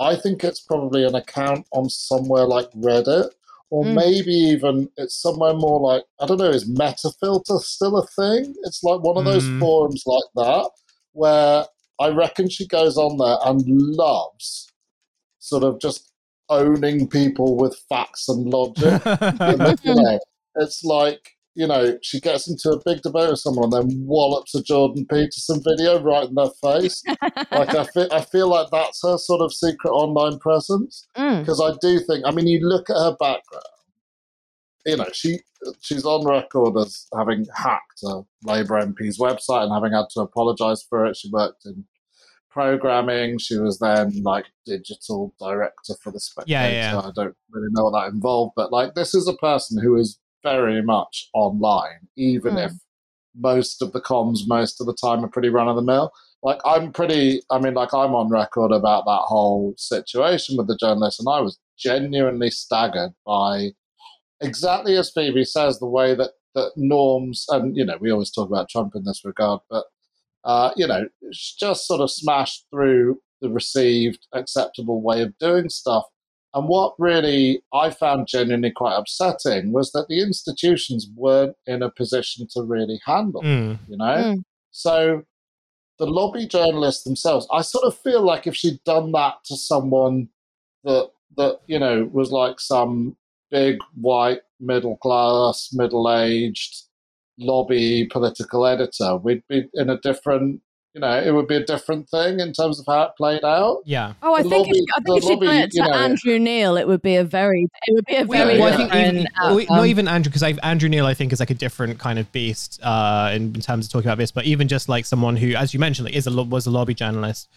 [0.00, 3.30] I think it's probably an account on somewhere like Reddit,
[3.70, 3.94] or mm.
[3.94, 6.50] maybe even it's somewhere more like I don't know.
[6.50, 8.54] Is Metafilter still a thing?
[8.64, 9.60] It's like one of those mm.
[9.60, 10.70] forums like that
[11.12, 11.66] where
[12.00, 14.72] I reckon she goes on there and loves
[15.38, 16.10] sort of just
[16.48, 19.02] owning people with facts and logic.
[19.84, 20.18] you know,
[20.56, 24.54] it's like you know, she gets into a big debate with someone and then wallops
[24.54, 27.02] a Jordan Peterson video right in their face.
[27.52, 31.72] like I feel, I feel like that's her sort of secret online presence because mm.
[31.72, 32.24] I do think.
[32.26, 33.64] I mean, you look at her background.
[34.84, 35.38] You know, she
[35.80, 40.84] she's on record as having hacked a Labour MP's website and having had to apologise
[40.90, 41.16] for it.
[41.16, 41.84] She worked in
[42.54, 43.38] programming.
[43.38, 46.52] She was then like digital director for the Spectator.
[46.52, 46.98] Yeah, yeah.
[46.98, 50.18] I don't really know what that involved, but like this is a person who is
[50.42, 52.66] very much online, even mm.
[52.66, 52.72] if
[53.36, 56.12] most of the comms most of the time are pretty run of the mill.
[56.44, 60.78] Like I'm pretty, I mean, like I'm on record about that whole situation with the
[60.78, 63.70] journalist, and I was genuinely staggered by
[64.40, 68.48] exactly as Phoebe says the way that that norms, and you know, we always talk
[68.48, 69.86] about Trump in this regard, but
[70.44, 76.04] uh, you know, just sort of smashed through the received acceptable way of doing stuff
[76.54, 81.90] and what really I found genuinely quite upsetting was that the institutions weren't in a
[81.90, 83.76] position to really handle, mm.
[83.88, 84.04] you know?
[84.04, 84.42] Mm.
[84.70, 85.22] So
[85.98, 90.28] the lobby journalists themselves, I sort of feel like if she'd done that to someone
[90.84, 93.16] that that, you know, was like some
[93.50, 96.83] big white middle class, middle aged
[97.38, 100.60] lobby political editor, we'd be in a different
[100.94, 103.82] you know, it would be a different thing in terms of how it played out.
[103.84, 104.14] Yeah.
[104.22, 106.76] Oh, I the think lobby, if, I think if lobby, it to know, Andrew Neil,
[106.76, 109.16] it would be a very, it would be a very well, different.
[109.16, 112.20] Even, well, not even Andrew, because Andrew Neil, I think, is like a different kind
[112.20, 114.30] of beast uh, in, in, terms of talking about this.
[114.30, 116.94] But even just like someone who, as you mentioned, like, is a was a lobby
[116.94, 117.48] journalist,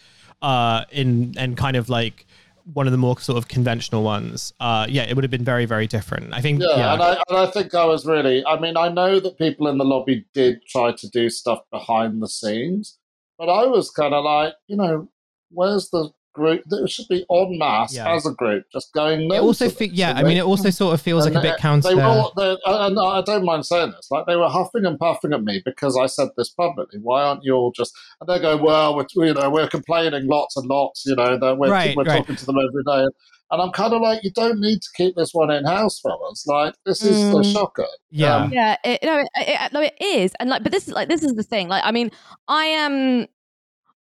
[0.42, 2.26] uh, in and kind of like
[2.72, 5.64] one of the more sort of conventional ones, uh, yeah, it would have been very,
[5.64, 6.34] very different.
[6.34, 6.60] I think.
[6.60, 6.92] Yeah, yeah.
[6.92, 8.44] And, I, and I think I was really.
[8.44, 12.22] I mean, I know that people in the lobby did try to do stuff behind
[12.22, 12.98] the scenes,
[13.38, 15.08] but I was kind of like, you know,
[15.50, 16.62] where's the group?
[16.70, 18.14] It should be en masse yeah.
[18.14, 19.30] as a group, just going.
[19.30, 21.58] It also, fe- yeah, I mean, it also sort of feels and like a bit
[21.58, 21.90] counter.
[21.90, 24.98] They were, all, they, and I don't mind saying this, like they were huffing and
[24.98, 27.00] puffing at me because I said this publicly.
[27.02, 27.92] Why aren't you all just?
[28.20, 31.04] And they go, well, we're, you know, we're complaining lots and lots.
[31.04, 32.18] You know, that we're, right, we're right.
[32.18, 33.06] talking to them every day.
[33.50, 36.46] And I'm kind of like, you don't need to keep this one in house, fellas.
[36.46, 37.40] Like, this is mm.
[37.40, 37.86] a shocker.
[38.10, 38.76] Yeah, um, yeah.
[38.84, 41.34] It, no, it, it, no, it is, and like, but this is like, this is
[41.34, 41.66] the thing.
[41.66, 42.10] Like, I mean,
[42.46, 43.26] I am,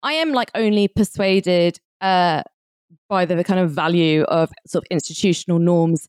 [0.05, 2.43] I am like only persuaded uh,
[3.09, 6.09] by the kind of value of sort of institutional norms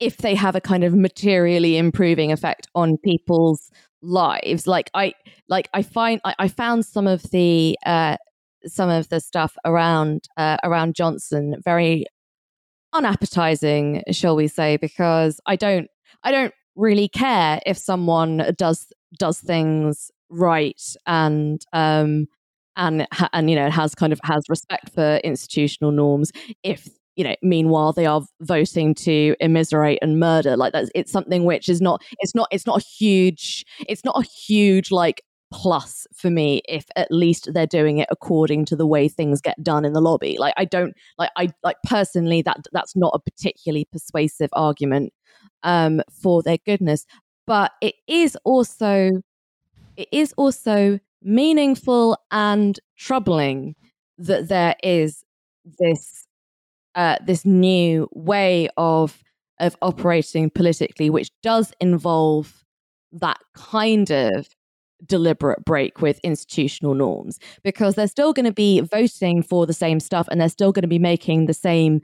[0.00, 3.70] if they have a kind of materially improving effect on people's
[4.02, 4.66] lives.
[4.66, 5.14] Like, I
[5.48, 7.78] like, I find I, I found some of the.
[7.86, 8.16] Uh,
[8.66, 12.04] some of the stuff around uh, around Johnson very
[12.92, 15.88] unappetizing, shall we say, because I don't
[16.22, 18.86] I don't really care if someone does
[19.18, 22.26] does things right and um
[22.78, 27.34] and and you know has kind of has respect for institutional norms if you know
[27.42, 30.56] meanwhile they are voting to immiserate and murder.
[30.56, 34.16] Like that's it's something which is not it's not it's not a huge it's not
[34.16, 35.22] a huge like
[35.52, 39.62] plus for me if at least they're doing it according to the way things get
[39.62, 40.36] done in the lobby.
[40.38, 45.12] Like i don't like i like personally that that's not a particularly persuasive argument
[45.64, 47.04] um for their goodness.
[47.46, 49.22] But it is also
[49.96, 53.74] it is also meaningful and troubling
[54.18, 55.24] that there is
[55.78, 56.26] this
[56.94, 59.22] uh, this new way of
[59.60, 62.64] of operating politically, which does involve
[63.12, 64.48] that kind of
[65.06, 67.38] deliberate break with institutional norms.
[67.62, 70.82] Because they're still going to be voting for the same stuff and they're still going
[70.82, 72.00] to be making the same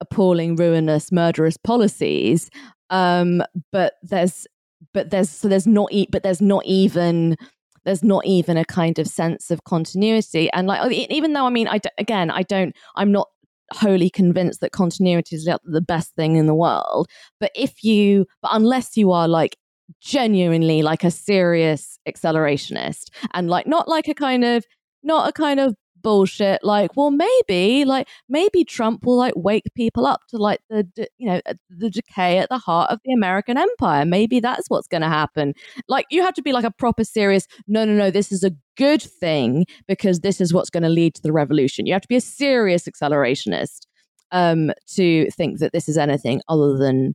[0.00, 2.50] appalling ruinous murderous policies
[2.90, 4.46] um but there's
[4.92, 7.36] but there's so there's not e- but there's not even
[7.84, 10.50] there's not even a kind of sense of continuity.
[10.52, 13.28] And like even though i mean i again i don't i'm not
[13.72, 17.08] wholly convinced that continuity is the best thing in the world.
[17.40, 19.56] But if you but unless you are like
[20.00, 24.64] genuinely like a serious accelerationist and like not like a kind of
[25.02, 25.74] not a kind of
[26.04, 30.86] bullshit like well maybe like maybe trump will like wake people up to like the
[31.18, 31.40] you know
[31.70, 34.04] the decay at the heart of the american empire.
[34.04, 35.54] Maybe that's what's going to happen.
[35.88, 38.52] Like you have to be like a proper serious no no no this is a
[38.76, 41.86] good thing because this is what's going to lead to the revolution.
[41.86, 43.86] You have to be a serious accelerationist
[44.32, 47.14] um to think that this is anything other than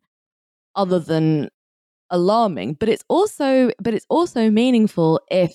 [0.76, 1.50] other than
[2.10, 2.76] alarming.
[2.76, 5.52] But it's also but it's also meaningful if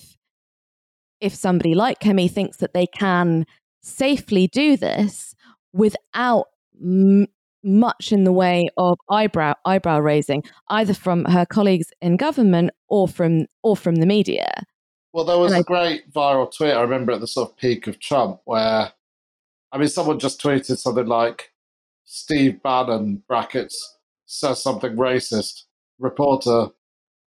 [1.24, 3.46] if somebody like Kemi thinks that they can
[3.82, 5.34] safely do this
[5.72, 6.46] without
[6.80, 7.26] m-
[7.62, 13.08] much in the way of eyebrow eyebrow raising either from her colleagues in government or
[13.08, 14.52] from or from the media
[15.14, 17.56] well there was and a I, great viral tweet i remember at the sort of
[17.56, 18.92] peak of trump where
[19.72, 21.52] i mean someone just tweeted something like
[22.04, 23.96] steve bannon brackets
[24.26, 25.62] says something racist
[25.98, 26.68] reporter,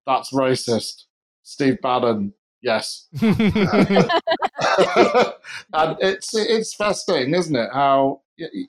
[0.05, 1.03] that's racist.
[1.43, 3.07] Steve Bannon, yes.
[3.21, 3.37] and
[6.01, 7.69] it's it's fascinating, isn't it?
[7.73, 8.21] How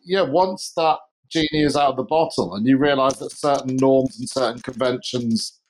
[0.04, 0.98] yeah, once that
[1.30, 5.60] genie is out of the bottle, and you realise that certain norms and certain conventions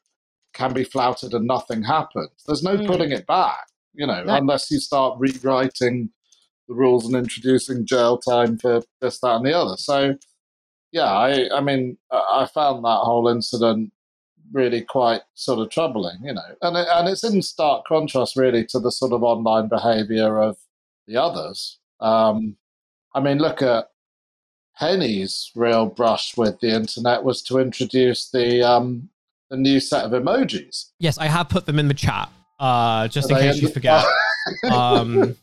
[0.55, 2.31] can be flouted and nothing happens.
[2.47, 2.87] There's no mm.
[2.87, 4.35] putting it back, you know, no.
[4.35, 6.11] unless you start rewriting
[6.69, 9.77] the rules and introducing jail time for this, that, and the other.
[9.77, 10.15] So,
[10.93, 13.93] yeah, I, I mean, I found that whole incident
[14.53, 16.55] really quite sort of troubling, you know.
[16.63, 20.57] And it, and it's in stark contrast, really, to the sort of online behaviour of
[21.07, 21.79] the others.
[22.01, 22.57] Um,
[23.15, 23.91] I mean, look at
[24.79, 29.09] Penny's real brush with the internet was to introduce the um,
[29.51, 30.91] the new set of emojis.
[30.99, 32.31] Yes, I have put them in the chat,
[32.61, 34.05] uh, just Are in case in you forget.
[34.71, 35.37] um,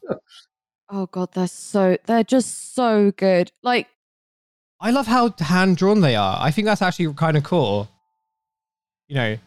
[0.89, 3.51] oh god, they're so they're just so good.
[3.61, 3.87] Like,
[4.79, 6.37] I love how hand drawn they are.
[6.39, 7.89] I think that's actually kind of cool
[9.07, 9.37] you know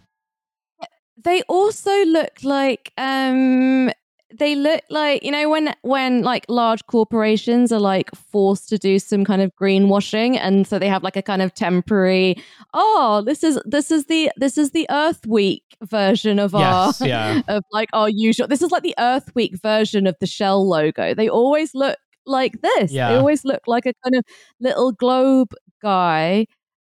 [1.24, 3.90] they also look like um
[4.36, 8.98] they look like you know when when like large corporations are like forced to do
[8.98, 12.36] some kind of greenwashing and so they have like a kind of temporary
[12.74, 17.08] oh this is this is the this is the earth week version of yes, our
[17.08, 17.40] yeah.
[17.48, 21.14] of like our usual this is like the earth week version of the shell logo
[21.14, 23.10] they always look like this yeah.
[23.10, 24.22] they always look like a kind of
[24.60, 26.44] little globe guy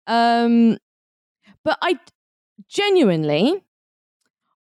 [0.08, 0.78] um
[1.66, 2.00] but i
[2.70, 3.64] genuinely,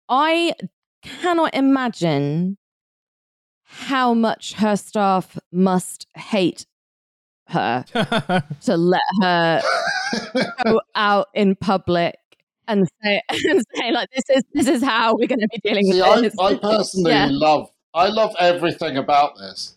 [0.08, 0.54] I
[1.02, 2.58] cannot imagine
[3.64, 6.66] how much her staff must hate
[7.46, 7.84] her
[8.62, 9.62] to let her
[10.64, 12.16] go out in public
[12.68, 15.84] and say and say like this is this is how we're going to be dealing
[15.92, 16.34] See, with this.
[16.38, 17.28] I, I personally yeah.
[17.30, 19.76] love I love everything about this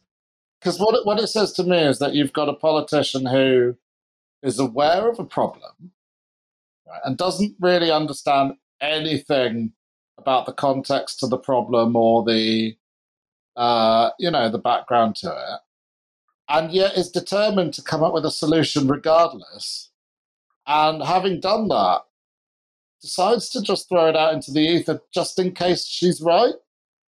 [0.60, 3.76] because what it, what it says to me is that you've got a politician who
[4.42, 5.92] is aware of a problem
[6.88, 9.74] right, and doesn't really understand anything
[10.18, 12.76] about the context to the problem or the
[13.56, 15.60] uh, you know the background to it,
[16.50, 19.90] and yet is determined to come up with a solution regardless.
[20.66, 22.04] And having done that,
[23.04, 26.54] decides to just throw it out into the ether just in case she's right.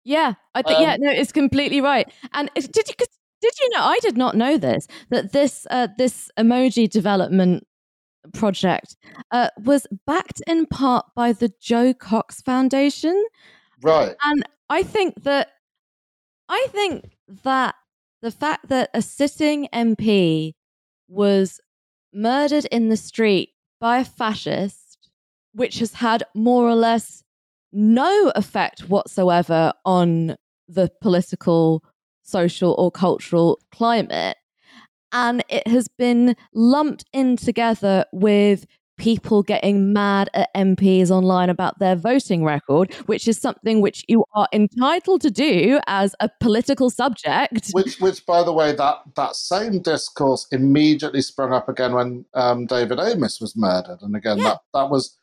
[0.04, 2.10] Yeah, I think um, yeah, no, it's completely right.
[2.32, 2.94] And did you
[3.42, 3.82] did you know?
[3.82, 7.66] I did not know this that this uh, this emoji development
[8.32, 8.96] project
[9.30, 13.24] uh, was backed in part by the Jo Cox Foundation.
[13.82, 14.14] Right.
[14.24, 15.48] And I think that
[16.48, 17.10] I think
[17.44, 17.74] that
[18.22, 20.54] the fact that a sitting MP
[21.08, 21.60] was
[22.12, 23.50] murdered in the street
[23.80, 24.98] by a fascist,
[25.52, 27.22] which has had more or less
[27.72, 30.36] no effect whatsoever on
[30.68, 31.84] the political,
[32.22, 34.36] social, or cultural climate,
[35.12, 38.66] and it has been lumped in together with
[39.00, 44.24] people getting mad at MPs online about their voting record, which is something which you
[44.34, 47.70] are entitled to do as a political subject.
[47.72, 52.66] Which, which by the way, that, that same discourse immediately sprung up again when um,
[52.66, 54.02] David Amess was murdered.
[54.02, 54.44] And again, yeah.
[54.44, 55.16] that, that was,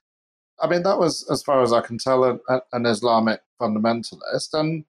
[0.60, 2.40] I mean, that was, as far as I can tell, an,
[2.74, 4.54] an Islamic fundamentalist.
[4.54, 4.86] And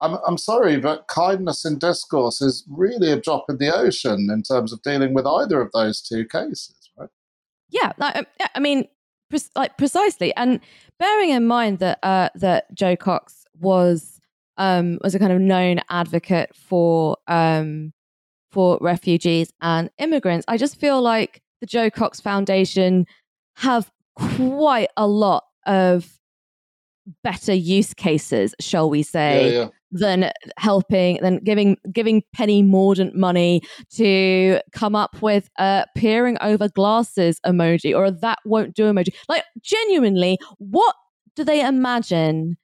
[0.00, 4.42] I'm, I'm sorry, but kindness in discourse is really a drop in the ocean in
[4.42, 7.08] terms of dealing with either of those two cases, right?
[7.70, 8.86] Yeah, like, I mean,
[9.56, 10.60] like precisely, and
[10.98, 14.20] bearing in mind that uh, that Jo Cox was
[14.56, 17.92] um, was a kind of known advocate for um,
[18.50, 23.06] for refugees and immigrants, I just feel like the Jo Cox Foundation
[23.56, 26.18] have quite a lot of
[27.22, 29.68] better use cases, shall we say, yeah, yeah.
[29.90, 33.62] Than helping, than giving giving Penny Mordaunt money
[33.94, 39.08] to come up with a peering over glasses emoji or a that won't do emoji.
[39.28, 40.94] Like genuinely, what
[41.36, 42.56] do they imagine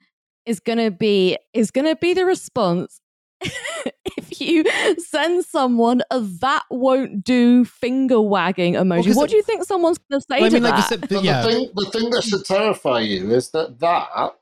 [0.47, 3.01] is gonna be is gonna be the response
[4.16, 4.64] if you
[4.99, 9.99] send someone a that won't do finger wagging emoji, well, what do you think someone's
[9.99, 11.22] going to say well, I mean, to like that?
[11.22, 11.43] yeah.
[11.43, 14.35] the, thing, the thing that should terrify you is that that,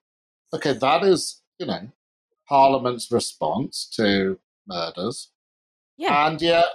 [0.54, 1.88] okay, that is, you know,
[2.52, 5.30] Parliament's response to murders.
[5.96, 6.26] Yeah.
[6.26, 6.66] And yet,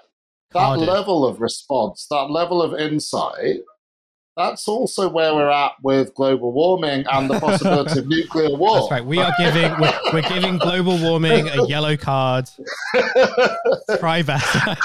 [0.53, 3.59] that level of response, that level of insight
[4.37, 8.81] that's also where we're at with global warming and the possibility of nuclear war.
[8.81, 9.05] That's right.
[9.05, 12.47] We are giving we're, we're giving global warming a yellow card.
[13.99, 14.75] Try better.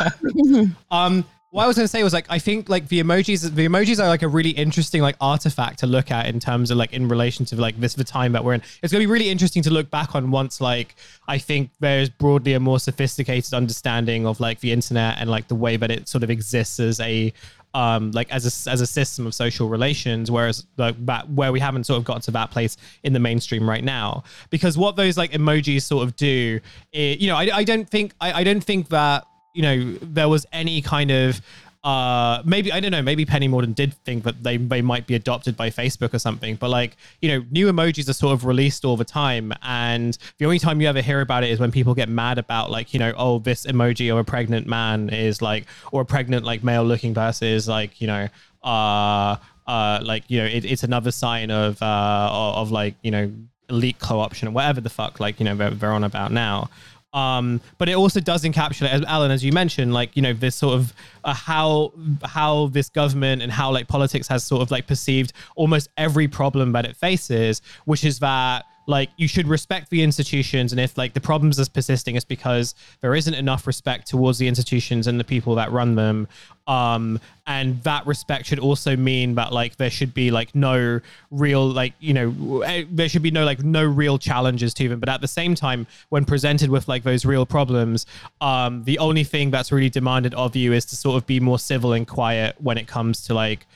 [0.90, 3.68] um, what I was going to say was like I think like the emojis the
[3.68, 6.94] emojis are like a really interesting like artifact to look at in terms of like
[6.94, 8.62] in relation to like this the time that we're in.
[8.82, 10.94] It's going to be really interesting to look back on once like
[11.28, 15.54] I think there's broadly a more sophisticated understanding of like the internet and like the
[15.54, 17.34] way that it sort of exists as a
[17.74, 21.60] um, like as a, as a system of social relations, whereas like that where we
[21.60, 24.24] haven't sort of got to that place in the mainstream right now.
[24.48, 26.60] Because what those like emojis sort of do,
[26.92, 30.28] it, you know, I, I don't think I, I don't think that you know there
[30.28, 31.40] was any kind of
[31.84, 35.16] uh maybe i don't know maybe penny Mordaunt did think that they, they might be
[35.16, 38.84] adopted by facebook or something but like you know new emojis are sort of released
[38.84, 41.92] all the time and the only time you ever hear about it is when people
[41.92, 45.66] get mad about like you know oh this emoji of a pregnant man is like
[45.90, 48.28] or a pregnant like male looking versus like you know
[48.62, 49.34] uh
[49.66, 53.28] uh like you know it, it's another sign of uh of, of like you know
[53.68, 56.68] elite co-option or whatever the fuck like you know they're, they're on about now
[57.12, 60.56] um, but it also does encapsulate, as Alan, as you mentioned, like you know this
[60.56, 60.94] sort of
[61.24, 61.92] uh, how
[62.24, 66.72] how this government and how like politics has sort of like perceived almost every problem
[66.72, 71.14] that it faces, which is that like you should respect the institutions and if like
[71.14, 75.24] the problems is persisting it's because there isn't enough respect towards the institutions and the
[75.24, 76.26] people that run them
[76.66, 81.68] um and that respect should also mean that like there should be like no real
[81.68, 85.00] like you know eh, there should be no like no real challenges to them.
[85.00, 88.06] But at the same time when presented with like those real problems
[88.40, 91.58] um the only thing that's really demanded of you is to sort of be more
[91.58, 93.66] civil and quiet when it comes to like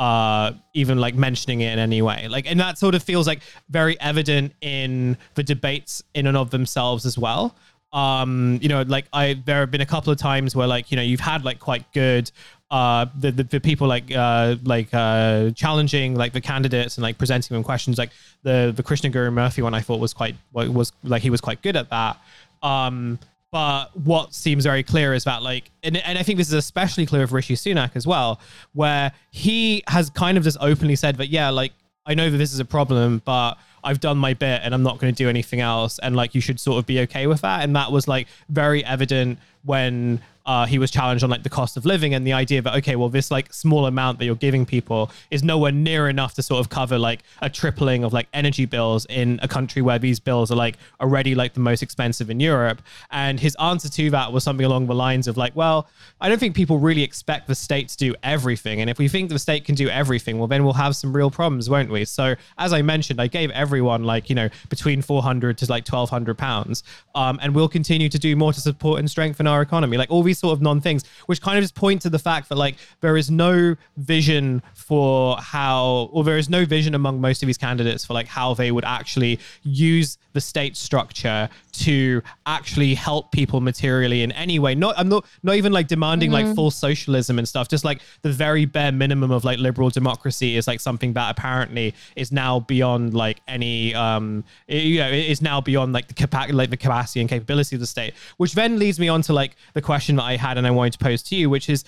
[0.00, 2.26] uh, even like mentioning it in any way.
[2.26, 6.48] Like, and that sort of feels like very evident in the debates in and of
[6.50, 7.54] themselves as well.
[7.92, 10.96] Um, you know, like I, there have been a couple of times where like, you
[10.96, 12.32] know, you've had like quite good,
[12.70, 17.18] uh, the, the, the people like, uh, like, uh, challenging like the candidates and like
[17.18, 17.98] presenting them questions.
[17.98, 18.10] Like
[18.42, 21.60] the, the Krishna Guru Murthy one I thought was quite, was like, he was quite
[21.60, 22.16] good at that.
[22.62, 23.18] Um,
[23.52, 27.06] but what seems very clear is that, like, and, and I think this is especially
[27.06, 28.40] clear of Rishi Sunak as well,
[28.74, 31.72] where he has kind of just openly said that, yeah, like,
[32.06, 34.98] I know that this is a problem, but I've done my bit and I'm not
[34.98, 35.98] going to do anything else.
[35.98, 37.62] And like, you should sort of be okay with that.
[37.62, 40.20] And that was like very evident when
[40.50, 42.96] uh, he was challenged on like the cost of living and the idea that okay,
[42.96, 46.58] well, this like small amount that you're giving people is nowhere near enough to sort
[46.58, 50.50] of cover like a tripling of like energy bills in a country where these bills
[50.50, 52.82] are like already like the most expensive in Europe.
[53.12, 55.88] And his answer to that was something along the lines of like, well,
[56.20, 59.30] I don't think people really expect the state to do everything, and if we think
[59.30, 62.04] the state can do everything, well, then we'll have some real problems, won't we?
[62.04, 66.36] So as I mentioned, I gave everyone like you know between 400 to like 1200
[66.36, 66.82] pounds,
[67.14, 69.96] um, and we'll continue to do more to support and strengthen our economy.
[69.96, 72.48] Like all these sort of non things, which kind of just point to the fact
[72.48, 77.42] that like there is no vision for how, or there is no vision among most
[77.42, 82.94] of these candidates for like how they would actually use the state structure to actually
[82.94, 84.74] help people materially in any way.
[84.74, 86.46] Not I'm not not even like demanding mm-hmm.
[86.48, 87.68] like full socialism and stuff.
[87.68, 91.94] Just like the very bare minimum of like liberal democracy is like something that apparently
[92.16, 96.70] is now beyond like any um you know is now beyond like the capacity like
[96.70, 98.14] the capacity and capability of the state.
[98.36, 100.94] Which then leads me on to like the question that I had and I wanted
[100.94, 101.84] to pose to you, which is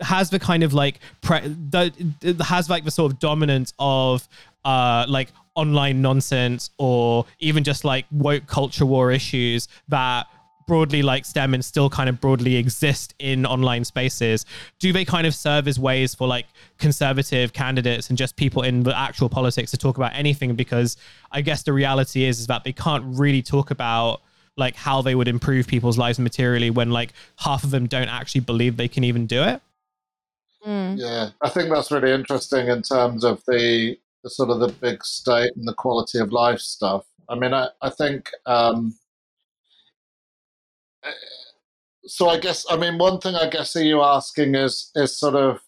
[0.00, 4.28] has the kind of like pre- the, has like the sort of dominance of
[4.64, 10.26] uh like online nonsense or even just like woke culture war issues that
[10.66, 14.46] broadly like STEM and still kind of broadly exist in online spaces,
[14.78, 16.46] do they kind of serve as ways for like
[16.78, 20.54] conservative candidates and just people in the actual politics to talk about anything?
[20.54, 20.96] Because
[21.30, 24.22] I guess the reality is, is that they can't really talk about
[24.56, 28.42] like how they would improve people's lives materially when like half of them don't actually
[28.42, 29.60] believe they can even do it.
[30.66, 30.98] Mm.
[30.98, 35.04] Yeah, I think that's really interesting in terms of the, the sort of the big
[35.04, 37.04] state and the quality of life stuff.
[37.28, 38.94] I mean, I, I think um,
[42.06, 45.34] so I guess I mean one thing I guess are you asking is is sort
[45.34, 45.60] of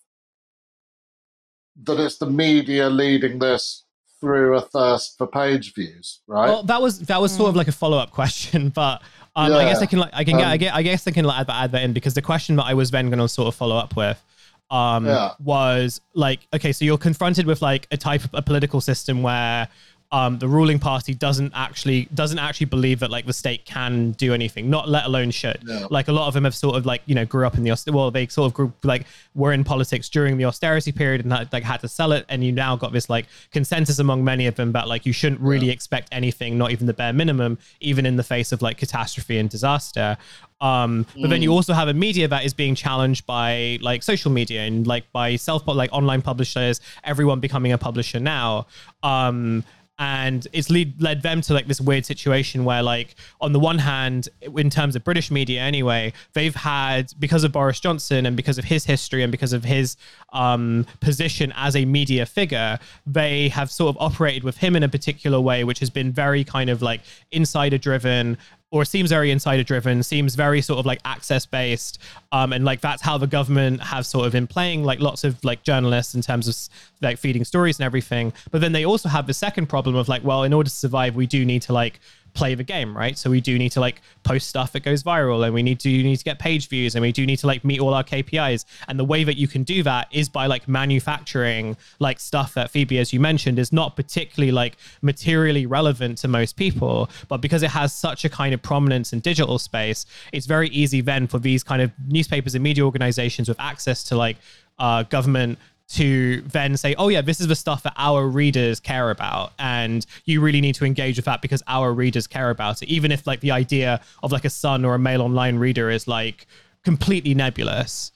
[1.85, 3.85] that it's the media leading this
[4.21, 6.49] through a thirst for page views, right?
[6.49, 7.59] Well, that was that was sort of mm.
[7.59, 9.03] like a follow up question, but
[9.37, 9.59] um, yeah.
[9.59, 11.27] I guess I can like I can um, get I get I guess I can
[11.27, 13.55] add, add that in because the question that I was then going to sort of
[13.55, 14.23] follow up with
[14.71, 15.33] um yeah.
[15.39, 19.69] was like okay so you're confronted with like a type of a political system where
[20.15, 24.33] um, the ruling party doesn't actually doesn't actually believe that like the state can do
[24.33, 25.59] anything, not let alone should.
[25.65, 25.89] No.
[25.91, 27.93] Like a lot of them have sort of like you know grew up in the
[27.93, 31.53] well, they sort of grew like were in politics during the austerity period and had,
[31.53, 34.55] like had to sell it, and you now got this like consensus among many of
[34.55, 35.73] them that like you shouldn't really yeah.
[35.73, 39.51] expect anything, not even the bare minimum, even in the face of like catastrophe and
[39.51, 40.17] disaster.
[40.61, 41.31] Um, but mm.
[41.31, 41.55] then you mm.
[41.55, 45.35] also have a media that is being challenged by like social media and like by
[45.35, 48.69] self like online publishers, everyone becoming a publisher now.
[49.03, 49.65] Um,
[49.99, 53.79] and it's lead, led them to like this weird situation where like on the one
[53.79, 58.59] hand in terms of british media anyway they've had because of boris johnson and because
[58.59, 59.97] of his history and because of his
[60.33, 62.77] um, position as a media figure
[63.07, 66.43] they have sort of operated with him in a particular way which has been very
[66.43, 68.37] kind of like insider driven
[68.75, 72.01] or seems very insider driven, seems very sort of like access based,
[72.33, 75.43] um, and like that's how the government have sort of been playing like lots of
[75.45, 76.57] like journalists in terms of
[77.01, 78.33] like feeding stories and everything.
[78.51, 81.15] But then they also have the second problem of like, well, in order to survive,
[81.15, 82.01] we do need to like
[82.35, 83.17] play the game, right?
[83.17, 85.89] So we do need to like post stuff that goes viral and we need to
[85.89, 88.65] need to get page views and we do need to like meet all our KPIs.
[88.89, 92.71] And the way that you can do that is by like manufacturing like stuff that
[92.71, 97.63] Phoebe, as you mentioned, is not particularly like materially relevant to most people, but because
[97.63, 101.39] it has such a kind of prominence in digital space, it's very easy then for
[101.39, 104.37] these kind of newspapers and media organizations with access to like
[104.79, 109.11] uh, government to then say, oh, yeah, this is the stuff that our readers care
[109.11, 109.53] about.
[109.59, 112.89] And you really need to engage with that because our readers care about it.
[112.89, 116.09] Even if like the idea of like a Sun or a Mail Online reader is
[116.09, 116.47] like
[116.85, 118.13] completely nebulous.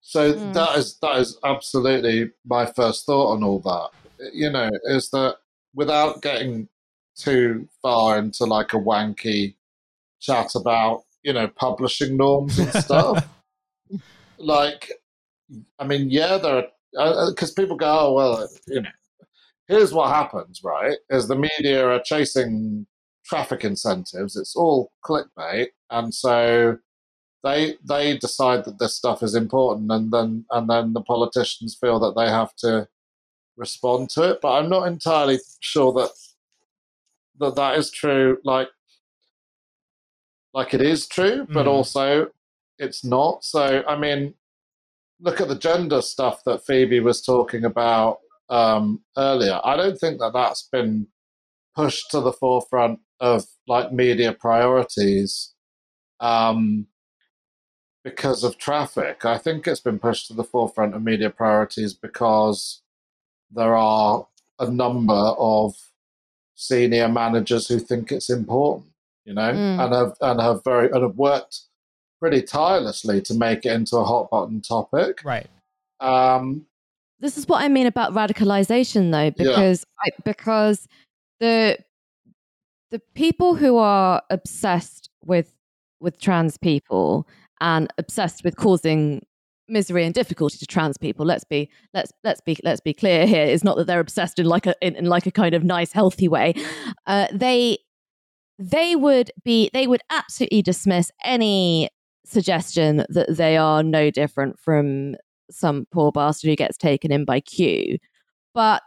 [0.00, 0.52] So mm.
[0.54, 3.90] that is that is absolutely my first thought on all that.
[4.32, 5.36] You know, is that
[5.74, 6.68] without getting
[7.16, 9.54] too far into like a wanky
[10.20, 13.26] chat about, you know, publishing norms and stuff.
[14.38, 14.92] like
[15.78, 18.90] I mean, yeah, there are because uh, people go, oh well, you know,
[19.68, 20.96] here's what happens, right?
[21.10, 22.86] Is the media are chasing
[23.24, 24.36] traffic incentives.
[24.36, 26.78] It's all clickbait, and so
[27.42, 31.98] they they decide that this stuff is important, and then and then the politicians feel
[32.00, 32.88] that they have to
[33.56, 34.38] respond to it.
[34.40, 36.10] But I'm not entirely sure that
[37.40, 38.38] that that is true.
[38.44, 38.68] Like
[40.54, 41.70] like it is true, but mm.
[41.70, 42.28] also
[42.78, 43.44] it's not.
[43.44, 44.34] So I mean,
[45.22, 48.18] look at the gender stuff that Phoebe was talking about
[48.50, 49.60] um, earlier.
[49.64, 51.06] I don't think that that's been
[51.74, 55.54] pushed to the forefront of like media priorities
[56.20, 56.86] um,
[58.04, 59.24] because of traffic.
[59.24, 62.82] I think it's been pushed to the forefront of media priorities because
[63.50, 64.26] there are
[64.58, 65.74] a number of
[66.56, 68.90] senior managers who think it's important,
[69.24, 69.84] you know, mm.
[69.84, 71.60] and have and have very and have worked
[72.22, 75.20] pretty tirelessly to make it into a hot button topic.
[75.24, 75.48] Right.
[75.98, 76.66] Um,
[77.18, 80.12] this is what I mean about radicalization, though, because yeah.
[80.12, 80.86] I, because
[81.40, 81.78] the
[82.92, 85.52] the people who are obsessed with
[86.00, 87.26] with trans people
[87.60, 89.26] and obsessed with causing
[89.68, 93.44] misery and difficulty to trans people let's be let's let's be let's be clear here
[93.44, 95.92] it's not that they're obsessed in like a in, in like a kind of nice
[95.92, 96.52] healthy way
[97.06, 97.78] uh, they
[98.58, 101.88] they would be they would absolutely dismiss any
[102.24, 105.16] suggestion that they are no different from
[105.50, 107.98] some poor bastard who gets taken in by Q.
[108.54, 108.82] But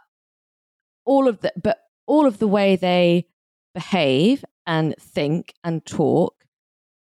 [1.05, 3.27] all of the but all of the way they
[3.73, 6.45] behave and think and talk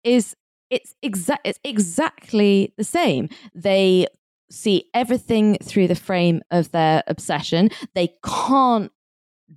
[0.04, 0.36] is
[0.70, 3.28] it's exact it's exactly the same.
[3.54, 4.06] They
[4.50, 7.70] see everything through the frame of their obsession.
[7.94, 8.92] They can't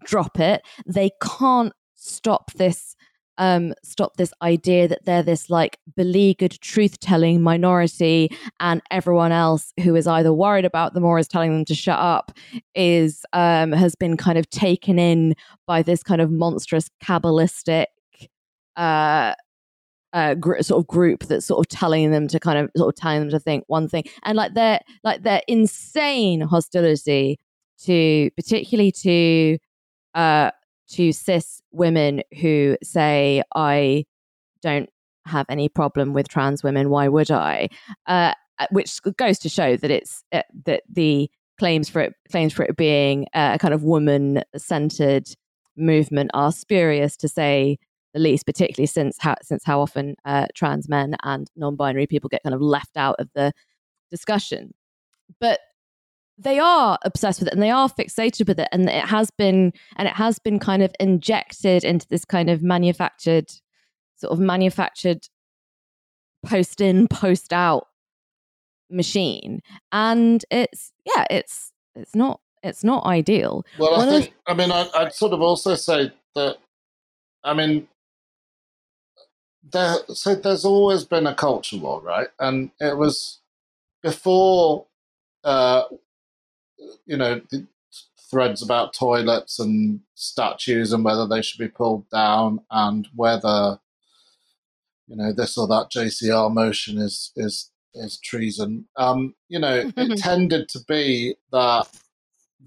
[0.03, 0.61] drop it.
[0.85, 2.95] They can't stop this
[3.39, 8.29] um, stop this idea that they're this like beleaguered truth telling minority
[8.59, 11.97] and everyone else who is either worried about them or is telling them to shut
[11.97, 12.33] up
[12.75, 15.33] is um, has been kind of taken in
[15.65, 17.85] by this kind of monstrous Kabbalistic
[18.75, 19.33] uh,
[20.11, 22.99] uh, gr- sort of group that's sort of telling them to kind of sort of
[22.99, 24.03] telling them to think one thing.
[24.23, 27.39] And like their like their insane hostility
[27.85, 29.57] to particularly to
[30.13, 30.51] uh
[30.91, 34.05] to cis women who say, I
[34.61, 34.89] don't
[35.25, 36.89] have any problem with trans women.
[36.89, 37.69] Why would I?
[38.07, 38.33] Uh,
[38.71, 42.75] which goes to show that it's uh, that the claims for it claims for it
[42.75, 45.27] being a kind of woman centered
[45.77, 47.77] movement are spurious to say
[48.13, 52.43] the least, particularly since how since how often uh, trans men and non-binary people get
[52.43, 53.51] kind of left out of the
[54.09, 54.73] discussion.
[55.39, 55.59] But
[56.39, 59.73] they are obsessed with it and they are fixated with it, and it has been
[59.97, 63.51] and it has been kind of injected into this kind of manufactured,
[64.15, 65.27] sort of manufactured
[66.45, 67.87] post in post out
[68.89, 69.61] machine,
[69.91, 73.65] and it's yeah, it's it's not it's not ideal.
[73.77, 76.57] Well, One I think I mean I, I'd sort of also say that
[77.43, 77.87] I mean
[79.71, 82.29] there so there's always been a culture war, right?
[82.39, 83.39] And it was
[84.01, 84.85] before
[85.43, 85.83] uh
[87.05, 87.67] you know the
[88.29, 93.79] threads about toilets and statues and whether they should be pulled down and whether
[95.07, 98.85] you know this or that JCR motion is is is treason.
[98.97, 101.87] Um, you know, it tended to be that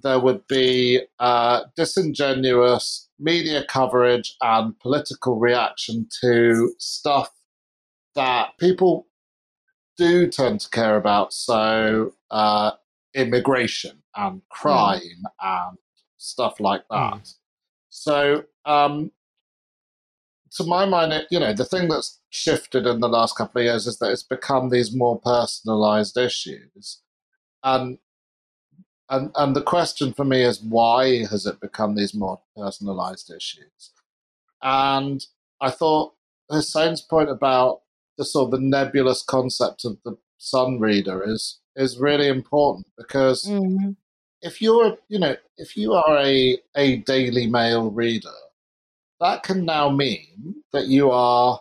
[0.03, 7.31] there would be uh, disingenuous media coverage and political reaction to stuff
[8.17, 9.07] that people
[9.97, 11.33] do tend to care about.
[11.33, 12.73] So, uh,
[13.15, 15.69] immigration and crime mm.
[15.69, 15.79] and
[16.19, 17.15] stuff like that.
[17.15, 17.35] Mm.
[17.91, 19.11] So, um,
[20.53, 23.65] to my mind, it, you know, the thing that's shifted in the last couple of
[23.65, 27.01] years is that it's become these more personalized issues.
[27.63, 27.99] And
[29.09, 33.93] and and the question for me is why has it become these more personalized issues?
[34.63, 35.25] And
[35.61, 36.15] I thought
[36.51, 37.83] Hussein's point about
[38.19, 43.45] the sort of the nebulous concept of the sun reader is is really important because
[43.45, 43.91] mm-hmm.
[44.43, 48.31] If you're you know if you are a a Daily Mail reader,
[49.21, 51.61] that can now mean that you are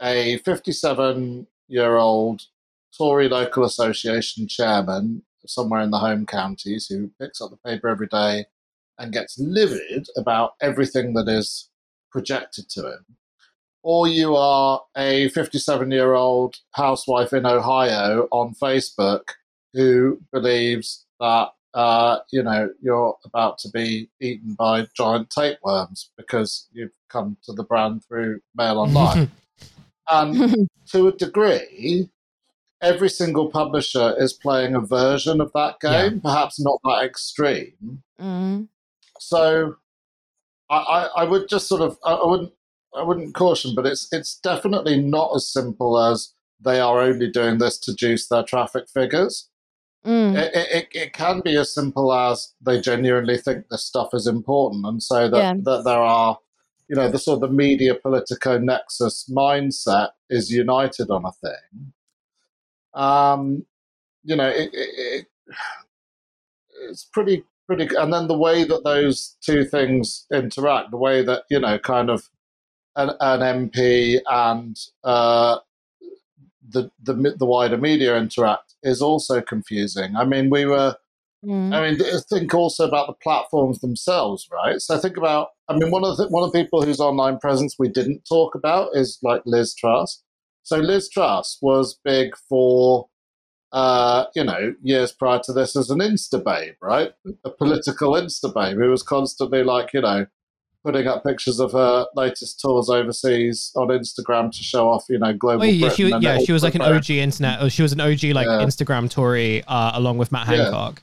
[0.00, 2.42] a 57 year old
[2.96, 8.06] Tory local association chairman somewhere in the home counties who picks up the paper every
[8.06, 8.46] day
[8.98, 11.70] and gets livid about everything that is
[12.10, 13.04] projected to him.
[13.82, 19.22] Or you are a 57 year old housewife in Ohio on Facebook
[19.72, 26.66] who believes that uh, you know you're about to be eaten by giant tapeworms because
[26.72, 29.30] you've come to the brand through mail online.
[30.10, 32.10] and to a degree,
[32.82, 36.20] every single publisher is playing a version of that game, yeah.
[36.20, 38.02] perhaps not that extreme.
[38.20, 38.66] Mm.
[39.20, 39.76] So
[40.68, 42.52] I, I, I, would just sort of I wouldn't
[42.92, 47.58] I wouldn't caution, but it's it's definitely not as simple as they are only doing
[47.58, 49.48] this to juice their traffic figures.
[50.06, 50.36] Mm.
[50.36, 54.86] It, it, it, can be as simple as they genuinely think this stuff is important,
[54.86, 55.54] and so that, yeah.
[55.64, 56.38] that there are,
[56.88, 61.92] you know, the sort of the media politico nexus mindset is united on a thing.
[62.94, 63.66] Um,
[64.22, 65.26] you know, it, it,
[66.88, 67.88] it's pretty pretty.
[67.96, 72.08] And then the way that those two things interact, the way that you know, kind
[72.08, 72.28] of
[72.96, 75.58] an, an MP and uh,
[76.68, 80.16] the, the the wider media interact is also confusing.
[80.16, 80.96] I mean, we were.
[81.44, 81.72] Mm.
[81.72, 84.80] I mean, think also about the platforms themselves, right?
[84.80, 85.50] So think about.
[85.68, 88.54] I mean, one of the one of the people whose online presence we didn't talk
[88.56, 90.22] about is like Liz Truss.
[90.64, 93.08] So Liz Truss was big for,
[93.72, 97.12] uh, you know, years prior to this as an Insta babe, right?
[97.44, 100.26] A political Insta babe who was constantly like, you know,
[100.88, 105.34] putting up pictures of her latest tours overseas on Instagram to show off, you know,
[105.34, 105.64] global.
[105.64, 107.62] Oh, yeah, she, yeah, she was like an OG internet.
[107.62, 108.64] Or She was an OG like yeah.
[108.64, 111.02] Instagram Tory uh, along with Matt Hancock.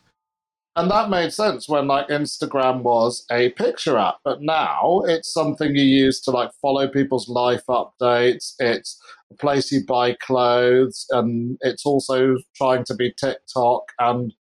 [0.75, 5.75] And that made sense when like Instagram was a picture app, but now it's something
[5.75, 8.55] you use to like follow people's life updates.
[8.57, 8.99] It's
[9.31, 14.33] a place you buy clothes, and it's also trying to be TikTok, and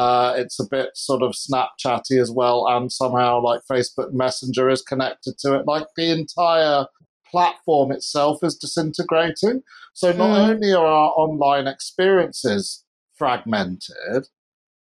[0.00, 4.80] uh, it's a bit sort of Snapchatty as well, and somehow like Facebook Messenger is
[4.80, 5.66] connected to it.
[5.66, 6.86] Like the entire
[7.30, 9.60] platform itself is disintegrating.
[9.92, 10.48] So not mm.
[10.48, 12.82] only are our online experiences
[13.14, 14.28] fragmented,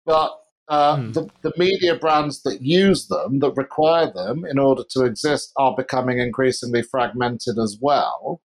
[0.06, 0.38] but
[0.70, 1.14] uh, mm.
[1.16, 5.76] the, the media brands that use them, that require them in order to exist, are
[5.76, 8.44] becoming increasingly fragmented as well.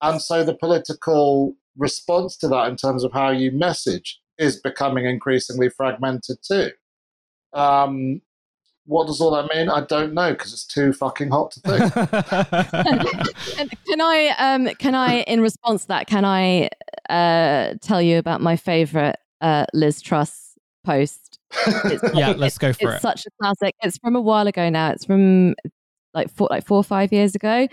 [0.00, 5.06] And so the political response to that in terms of how you message is becoming
[5.06, 6.70] increasingly fragmented too.
[7.52, 8.22] Um,
[8.86, 9.68] what does all that mean?
[9.68, 11.92] I don't know because it's too fucking hot to think.
[13.86, 16.68] can I, um, can I, in response to that, can I
[17.08, 21.38] uh, tell you about my favorite uh, Liz Truss post?
[22.14, 22.94] yeah, let's go for it's it.
[22.94, 23.76] It's such a classic.
[23.82, 24.90] It's from a while ago now.
[24.90, 25.54] It's from
[26.12, 27.68] like four, like four or five years ago.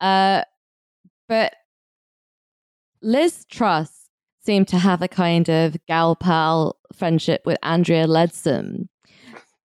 [0.00, 0.42] Uh,
[1.28, 1.54] but
[3.02, 4.03] Liz Truss
[4.44, 8.88] seemed to have a kind of gal pal friendship with Andrea Leadsom.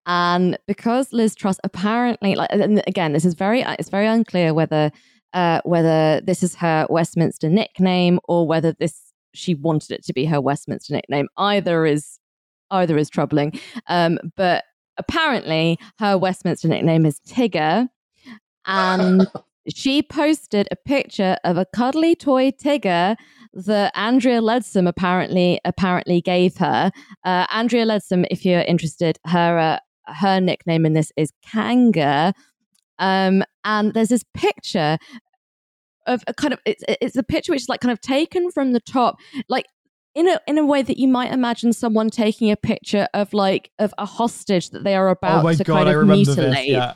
[0.06, 4.92] And because Liz Truss apparently, like, and again, this is very, it's very unclear whether,
[5.34, 10.26] uh, whether this is her Westminster nickname or whether this she wanted it to be
[10.26, 11.28] her Westminster nickname.
[11.38, 12.20] Either is,
[12.72, 13.60] either is troubling.
[13.88, 14.64] Um, but
[14.98, 17.88] apparently, her Westminster nickname is Tigger,
[18.66, 19.28] and
[19.68, 23.16] she posted a picture of a cuddly toy Tigger
[23.54, 26.92] that Andrea Leadsom apparently apparently gave her.
[27.24, 29.80] Uh, Andrea Leadsom, if you're interested, her uh,
[30.14, 32.34] her nickname in this is Kanga.
[33.00, 34.98] Um, and there's this picture
[36.06, 38.74] of a kind of it's it's a picture which is like kind of taken from
[38.74, 39.66] the top, like
[40.16, 43.72] in a in a way that you might imagine someone taking a picture of like
[43.80, 46.54] of a hostage that they are about oh to God, kind of mutilate.
[46.54, 46.94] This, yeah.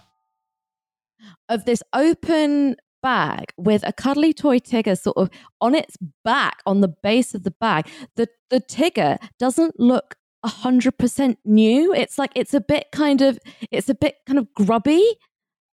[1.49, 5.29] Of this open bag with a cuddly toy Tigger sort of
[5.61, 7.87] on its back, on the base of the bag.
[8.15, 11.93] The the Tigger doesn't look a hundred percent new.
[11.93, 13.37] It's like it's a bit kind of
[13.69, 15.05] it's a bit kind of grubby.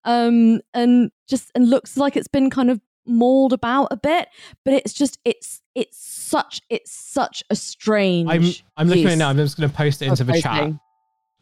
[0.05, 4.29] Um and just and looks like it's been kind of mauled about a bit,
[4.65, 8.29] but it's just it's it's such it's such a strange.
[8.31, 8.45] I'm
[8.77, 9.29] I'm looking at it now.
[9.29, 10.73] I'm just going to post it into the chat.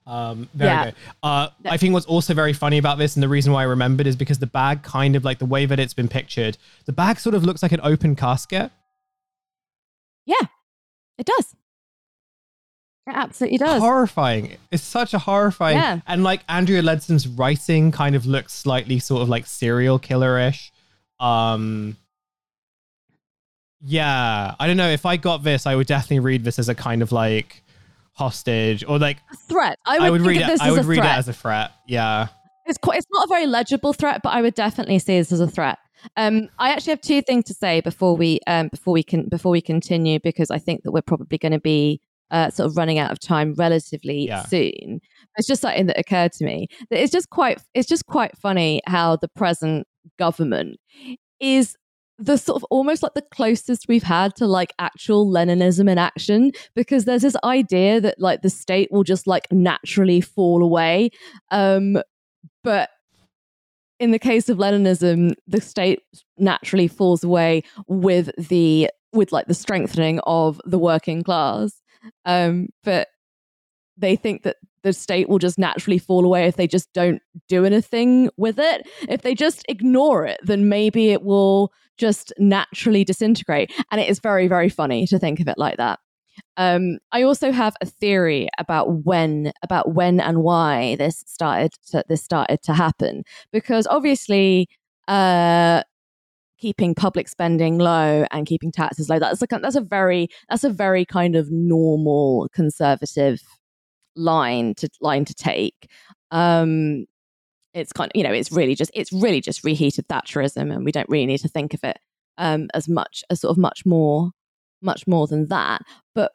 [0.06, 0.84] Um, very yeah.
[0.84, 0.94] good.
[1.22, 4.06] Uh, I think what's also very funny about this, and the reason why I remembered
[4.06, 7.18] is because the bag kind of like the way that it's been pictured, the bag
[7.18, 8.70] sort of looks like an open casket.
[10.26, 10.46] Yeah,
[11.18, 11.54] it does.
[13.06, 13.82] It absolutely does.
[13.82, 14.56] Horrifying.
[14.70, 15.76] It's such a horrifying.
[15.76, 16.00] Yeah.
[16.06, 20.72] And like Andrea Leadsom's writing kind of looks slightly sort of like serial killer-ish.
[21.20, 21.98] Um
[23.82, 24.88] Yeah, I don't know.
[24.88, 27.62] If I got this, I would definitely read this as a kind of like
[28.14, 29.78] hostage or like threat.
[29.84, 30.60] I would, I would read it.
[30.60, 31.16] I would read threat.
[31.16, 31.72] it as a threat.
[31.86, 32.28] Yeah,
[32.66, 32.98] it's quite.
[32.98, 35.78] It's not a very legible threat, but I would definitely see this as a threat.
[36.16, 39.52] Um, I actually have two things to say before we um, before we can before
[39.52, 42.00] we continue because I think that we're probably going to be
[42.30, 44.44] uh, sort of running out of time relatively yeah.
[44.44, 45.00] soon.
[45.36, 48.80] It's just something that occurred to me that it's just quite it's just quite funny
[48.86, 49.86] how the present
[50.18, 50.78] government
[51.40, 51.76] is
[52.24, 56.52] the sort of almost like the closest we've had to like actual Leninism in action
[56.74, 61.10] because there's this idea that like the state will just like naturally fall away.
[61.50, 62.00] Um,
[62.62, 62.88] but
[64.00, 66.00] in the case of Leninism, the state
[66.38, 71.80] naturally falls away with the with like the strengthening of the working class.
[72.24, 73.08] Um, but
[73.98, 77.64] they think that the state will just naturally fall away if they just don't do
[77.64, 78.86] anything with it.
[79.08, 83.72] If they just ignore it, then maybe it will just naturally disintegrate.
[83.90, 85.98] And it is very, very funny to think of it like that.
[86.56, 92.04] Um, I also have a theory about when, about when and why this started to,
[92.08, 94.68] this started to happen, because obviously,
[95.08, 95.82] uh,
[96.58, 100.70] keeping public spending low and keeping taxes low that's like that's a very that's a
[100.70, 103.42] very kind of normal conservative
[104.16, 105.88] line to line to take.
[106.30, 107.06] Um
[107.74, 110.92] it's kind of you know it's really just it's really just reheated thatcherism and we
[110.92, 111.98] don't really need to think of it
[112.38, 114.30] um, as much as sort of much more
[114.82, 115.82] much more than that.
[116.14, 116.32] But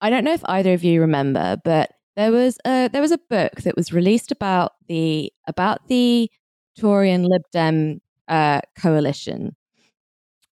[0.00, 3.18] i don't know if either of you remember but there was a there was a
[3.30, 6.30] book that was released about the about the
[6.78, 9.56] tory and lib dem uh, coalition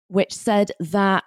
[0.09, 1.25] which said that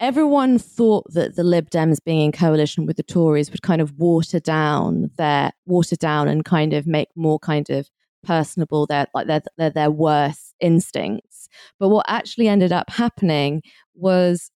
[0.00, 3.98] everyone thought that the Lib Dems being in coalition with the Tories would kind of
[3.98, 7.88] water down their water down and kind of make more kind of
[8.24, 11.48] personable their like their their, their worst instincts.
[11.78, 13.62] But what actually ended up happening
[13.94, 14.50] was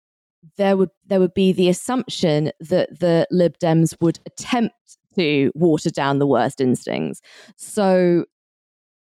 [0.57, 4.75] there would there would be the assumption that the Lib Dems would attempt
[5.17, 7.21] to water down the worst instincts.
[7.57, 8.25] So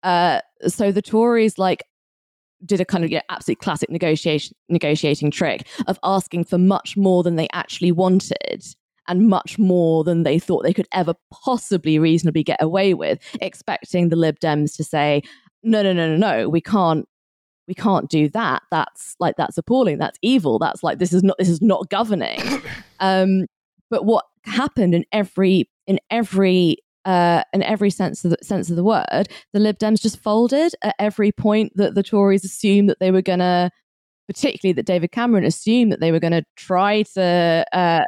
[0.04, 1.84] uh, so the Tories like
[2.64, 6.96] did a kind of you know, absolute classic negotiation negotiating trick of asking for much
[6.96, 8.64] more than they actually wanted
[9.08, 14.10] and much more than they thought they could ever possibly reasonably get away with, expecting
[14.10, 15.22] the Lib Dems to say,
[15.64, 17.08] no, no, no, no, no, we can't
[17.68, 18.62] we can't do that.
[18.70, 19.98] That's like that's appalling.
[19.98, 20.60] That's evil.
[20.60, 22.42] That's like this is not this is not governing.
[23.02, 23.48] Um,
[23.90, 28.76] but what happened in every in every uh, in every sense of the sense of
[28.76, 33.00] the word, the Lib Dems just folded at every point that the Tories assumed that
[33.00, 33.70] they were going to,
[34.28, 38.04] particularly that David Cameron assumed that they were going to try to uh,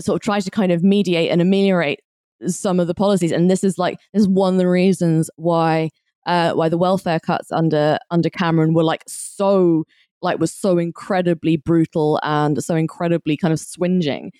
[0.00, 2.00] sort of try to kind of mediate and ameliorate
[2.46, 3.32] some of the policies.
[3.32, 5.90] And this is like this is one of the reasons why
[6.26, 9.84] uh, why the welfare cuts under under Cameron were like so
[10.20, 14.32] like was so incredibly brutal and so incredibly kind of swinging.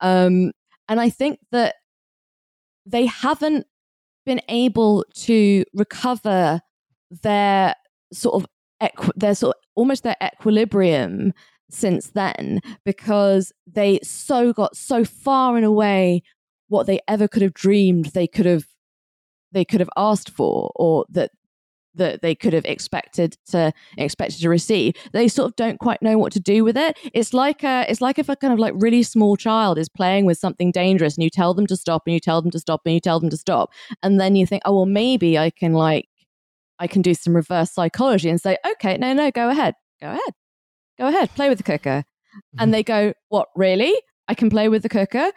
[0.00, 0.52] Um,
[0.88, 1.76] and I think that
[2.88, 3.66] they haven't
[4.24, 6.60] been able to recover
[7.22, 7.74] their
[8.12, 8.46] sort of
[8.82, 11.32] equ- their sort of, almost their equilibrium
[11.70, 16.22] since then because they so got so far and away
[16.68, 18.66] what they ever could have dreamed they could have
[19.52, 21.30] they could have asked for or that
[21.94, 24.94] that they could have expected to expected to receive.
[25.12, 26.98] They sort of don't quite know what to do with it.
[27.14, 30.24] It's like a it's like if a kind of like really small child is playing
[30.24, 32.82] with something dangerous and you tell them to stop and you tell them to stop
[32.84, 33.70] and you tell them to stop.
[34.02, 36.08] And then you think oh well maybe i can like
[36.78, 40.34] i can do some reverse psychology and say okay no no go ahead go ahead
[40.98, 42.04] go ahead play with the cooker
[42.58, 42.70] and mm-hmm.
[42.72, 43.94] they go what really?
[44.28, 45.30] I can play with the cooker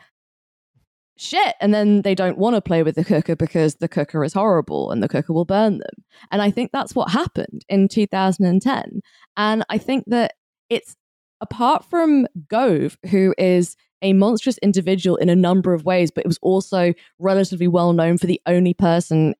[1.17, 1.55] shit.
[1.61, 4.91] And then they don't want to play with the cooker because the cooker is horrible
[4.91, 6.03] and the cooker will burn them.
[6.31, 9.01] And I think that's what happened in 2010.
[9.37, 10.33] And I think that
[10.69, 10.95] it's
[11.41, 16.27] apart from Gove, who is a monstrous individual in a number of ways, but it
[16.27, 19.35] was also relatively well known for the only person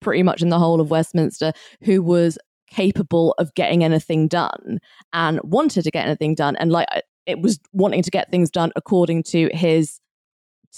[0.00, 1.52] pretty much in the whole of Westminster
[1.82, 2.38] who was
[2.70, 4.78] capable of getting anything done
[5.12, 6.86] and wanted to get anything done and like
[7.24, 10.00] it was wanting to get things done according to his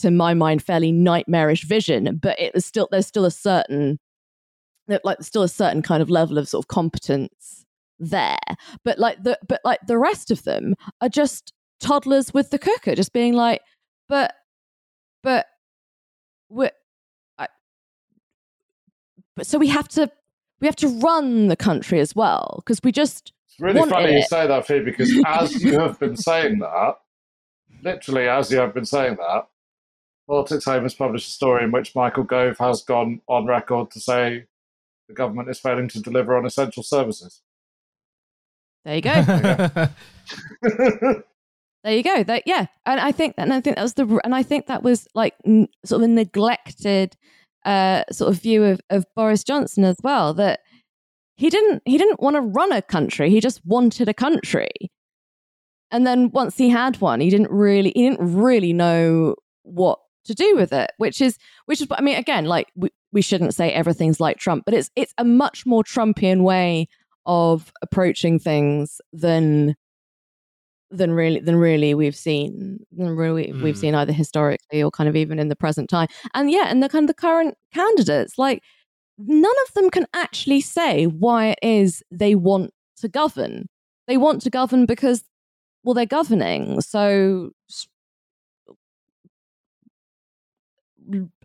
[0.03, 3.99] to my mind, fairly nightmarish vision, but it was still there's still a certain
[5.05, 7.66] like still a certain kind of level of sort of competence
[7.99, 8.38] there.
[8.84, 12.94] But like the but like the rest of them are just toddlers with the cooker,
[12.94, 13.61] just being like,
[14.09, 14.34] but
[15.22, 15.46] but
[16.49, 16.70] we're
[17.38, 17.49] I,
[19.36, 20.11] but so we have to
[20.61, 24.16] we have to run the country as well because we just it's really funny it.
[24.16, 26.94] you say that Fee because as you have been saying that
[27.82, 29.49] literally as you have been saying that
[30.29, 34.01] Politics Home has published a story in which Michael Gove has gone on record to
[34.01, 34.45] say
[35.09, 37.41] the government is failing to deliver on essential services.
[38.85, 39.22] There you go.
[41.83, 42.22] there you go.
[42.22, 44.83] That yeah, and I think and I think that was the and I think that
[44.83, 47.16] was like n- sort of a neglected
[47.64, 50.35] uh, sort of view of, of Boris Johnson as well.
[50.35, 50.61] That
[51.37, 53.31] he didn't he didn't want to run a country.
[53.31, 54.68] He just wanted a country.
[55.91, 59.99] And then once he had one, he didn't really he didn't really know what
[60.29, 63.55] to do with it, which is which is I mean again like we, we shouldn't
[63.55, 66.89] say everything's like Trump, but it's it's a much more Trumpian way
[67.26, 69.74] of approaching things than
[70.91, 73.62] than really than really we've seen than really mm.
[73.62, 76.09] we've seen either historically or kind of even in the present time.
[76.35, 78.62] And yeah, and the kind of the current candidates, like
[79.18, 83.68] none of them can actually say why it is they want to govern.
[84.07, 85.24] They want to govern because
[85.85, 86.81] well they're governing.
[86.81, 87.51] So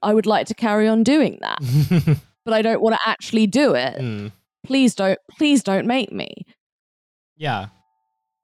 [0.01, 3.73] I would like to carry on doing that, but I don't want to actually do
[3.75, 3.97] it.
[3.97, 4.31] Mm.
[4.65, 6.45] Please don't, please don't make me.
[7.35, 7.67] Yeah.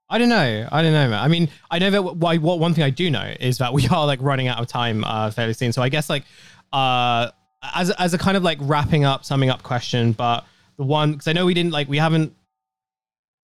[0.08, 0.68] I don't know.
[0.70, 1.22] I don't know, man.
[1.22, 3.86] I mean, I know that why what one thing I do know is that we
[3.88, 5.72] are like running out of time uh fairly soon.
[5.72, 6.24] So I guess like
[6.72, 7.30] uh
[7.74, 10.44] as as a kind of like wrapping up, summing up question, but
[10.76, 12.34] the one because I know we didn't like we haven't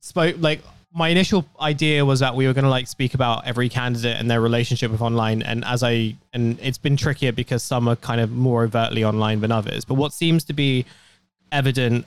[0.02, 0.60] spoke like
[0.96, 4.30] my initial idea was that we were going to like speak about every candidate and
[4.30, 8.18] their relationship with online and as i and it's been trickier because some are kind
[8.18, 10.86] of more overtly online than others but what seems to be
[11.52, 12.06] evident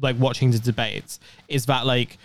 [0.00, 1.18] like watching the debates
[1.48, 2.16] is that like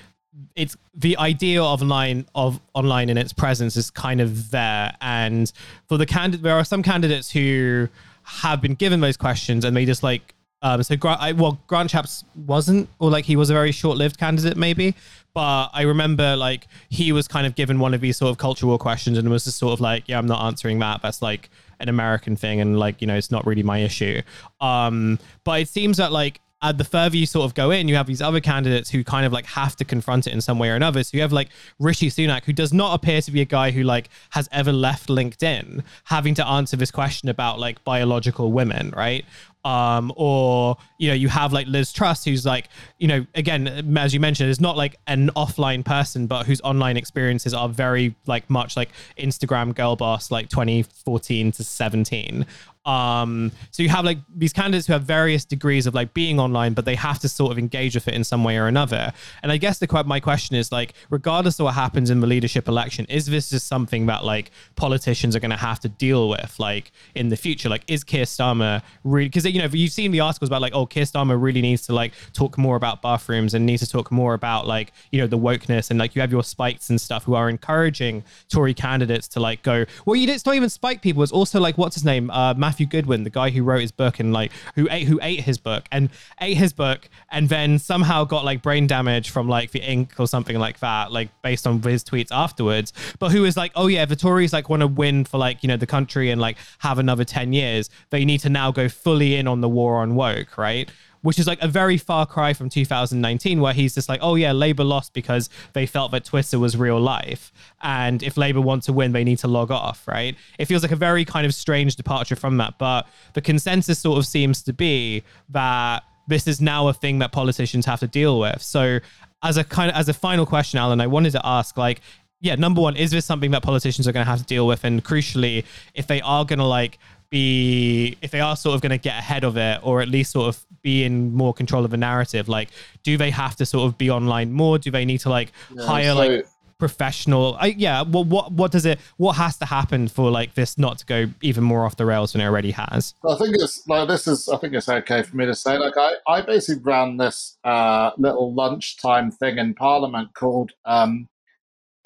[0.56, 5.52] it's the idea of online of online in its presence is kind of there and
[5.88, 7.90] for the candidate there are some candidates who
[8.22, 12.24] have been given those questions and they just like um, so Grant, well, Grant Shapps
[12.48, 14.96] wasn't, or like he was a very short-lived candidate, maybe.
[15.34, 18.78] But I remember like he was kind of given one of these sort of cultural
[18.78, 21.02] questions and was just sort of like, yeah, I'm not answering that.
[21.02, 24.22] That's like an American thing, and like you know, it's not really my issue.
[24.62, 27.96] Um, but it seems that like uh, the further you sort of go in, you
[27.96, 30.70] have these other candidates who kind of like have to confront it in some way
[30.70, 31.04] or another.
[31.04, 33.84] So you have like Rishi Sunak, who does not appear to be a guy who
[33.84, 39.26] like has ever left LinkedIn, having to answer this question about like biological women, right?
[39.66, 44.14] Um, or you know you have like Liz Truss, who's like you know again as
[44.14, 48.50] you mentioned, is not like an offline person, but whose online experiences are very like
[48.50, 52.46] much like Instagram girl boss, like 2014 to 17.
[52.86, 56.74] Um, so you have like these candidates who have various degrees of like being online,
[56.74, 59.14] but they have to sort of engage with it in some way or another.
[59.42, 62.68] And I guess the my question is like, regardless of what happens in the leadership
[62.68, 66.56] election, is this just something that like politicians are going to have to deal with
[66.60, 67.70] like in the future?
[67.70, 69.30] Like, is Keir Starmer really?
[69.30, 71.94] Because you know you've seen the articles about like, oh, Keir Starmer really needs to
[71.94, 75.38] like talk more about bathrooms and needs to talk more about like you know the
[75.38, 79.40] wokeness and like you have your spikes and stuff who are encouraging Tory candidates to
[79.40, 79.86] like go.
[80.06, 81.22] Well, you it's not even spike people.
[81.24, 84.20] It's also like what's his name, uh, Matthew Goodwin, the guy who wrote his book
[84.20, 86.10] and like who ate who ate his book and
[86.42, 90.28] ate his book and then somehow got like brain damage from like the ink or
[90.28, 92.94] something like that, like based on his tweets afterwards.
[93.20, 95.68] But who is like, oh yeah, the Tories like want to win for like you
[95.68, 97.90] know the country and like have another ten years.
[98.10, 100.90] They need to now go fully in on the war on woke, right?
[101.24, 104.52] which is like a very far cry from 2019, where he's just like, oh yeah,
[104.52, 108.94] Labour lost because they felt that Twitter was real life, and if Labour want to
[108.94, 110.36] win, they need to log off, right?
[110.60, 114.20] It feels like a very kind of strange departure from that, but the consensus sort
[114.20, 118.40] of seems to be that this is now a thing that politicians have to deal
[118.40, 118.62] with.
[118.62, 119.00] So
[119.42, 122.02] as a kind of as a final question, Alan, I wanted to ask like,
[122.40, 124.84] yeah, number one, is this something that politicians are going to have to deal with?
[124.84, 125.64] And crucially,
[125.94, 127.00] if they are going to like
[127.34, 130.32] be, if they are sort of going to get ahead of it, or at least
[130.32, 132.70] sort of be in more control of the narrative, like,
[133.02, 134.78] do they have to sort of be online more?
[134.78, 137.58] Do they need to like yeah, hire so, like professional?
[137.60, 138.04] I, yeah.
[138.04, 139.00] Well, what what does it?
[139.18, 142.34] What has to happen for like this not to go even more off the rails
[142.34, 143.16] than it already has?
[143.28, 144.48] I think it's like this is.
[144.48, 145.80] I think it's okay for me to say.
[145.80, 151.28] Like I, I basically ran this uh, little lunchtime thing in Parliament called um,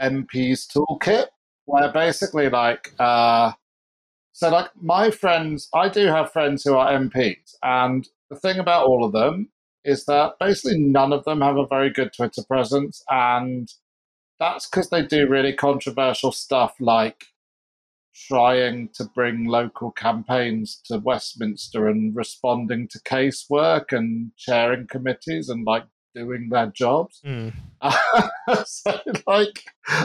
[0.01, 1.25] MP's Toolkit,
[1.65, 2.93] where basically like.
[2.97, 3.51] Uh,
[4.37, 8.85] so, like my friends, I do have friends who are MPs, and the thing about
[8.85, 9.49] all of them
[9.83, 13.67] is that basically none of them have a very good Twitter presence, and
[14.39, 17.25] that's because they do really controversial stuff like
[18.27, 25.65] trying to bring local campaigns to Westminster and responding to casework and chairing committees and
[25.65, 27.19] like doing their jobs.
[27.25, 27.53] Mm.
[28.67, 29.63] so like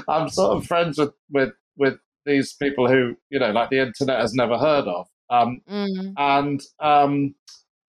[0.09, 4.21] I'm sort of friends with, with with these people who, you know, like the internet
[4.21, 5.09] has never heard of.
[5.31, 6.13] Um, mm.
[6.17, 7.35] and um,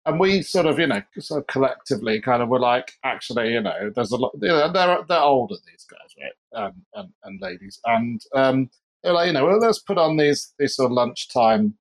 [0.04, 3.60] and we sort of, you know, sort of collectively kind of were like, actually, you
[3.60, 4.32] know, there's a lot.
[4.40, 8.70] You know, they're they're older these guys, right, um, and and ladies, and um,
[9.02, 11.74] they're like, you know, well, let's put on these these sort of lunchtime,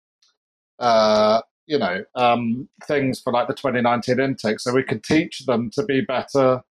[0.80, 5.72] uh, you know, um, things for like the 2019 intake, so we could teach them
[5.72, 6.62] to be better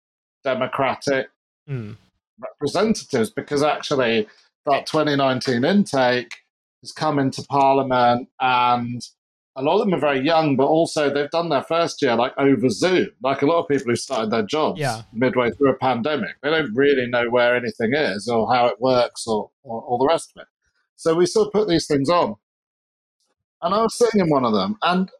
[0.44, 1.28] democratic
[1.68, 1.96] mm.
[2.38, 4.28] representatives, because actually,
[4.66, 6.32] that 2019 intake
[6.82, 9.02] has come into Parliament and
[9.56, 12.32] a lot of them are very young, but also they've done their first year like
[12.38, 13.08] over Zoom.
[13.22, 15.02] Like a lot of people who started their jobs yeah.
[15.12, 19.26] midway through a pandemic, they don't really know where anything is or how it works
[19.26, 20.48] or, or all the rest of it.
[20.96, 22.36] So we sort of put these things on.
[23.62, 25.10] And I was sitting in one of them, and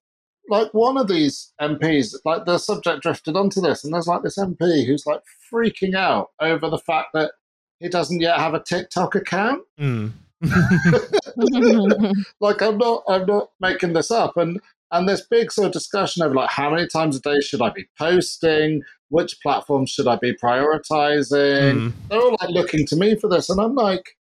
[0.48, 4.38] like one of these MPs, like the subject drifted onto this, and there's like this
[4.38, 5.20] MP who's like
[5.52, 7.32] freaking out over the fact that
[7.80, 9.62] he doesn't yet have a TikTok account.
[9.78, 10.12] Mm.
[12.40, 14.60] like I'm not I'm not making this up and
[14.92, 17.70] and this big sort of discussion over like how many times a day should I
[17.70, 21.74] be posting, which platforms should I be prioritizing.
[21.74, 21.92] Mm.
[22.08, 24.16] They're all like looking to me for this, and I'm like,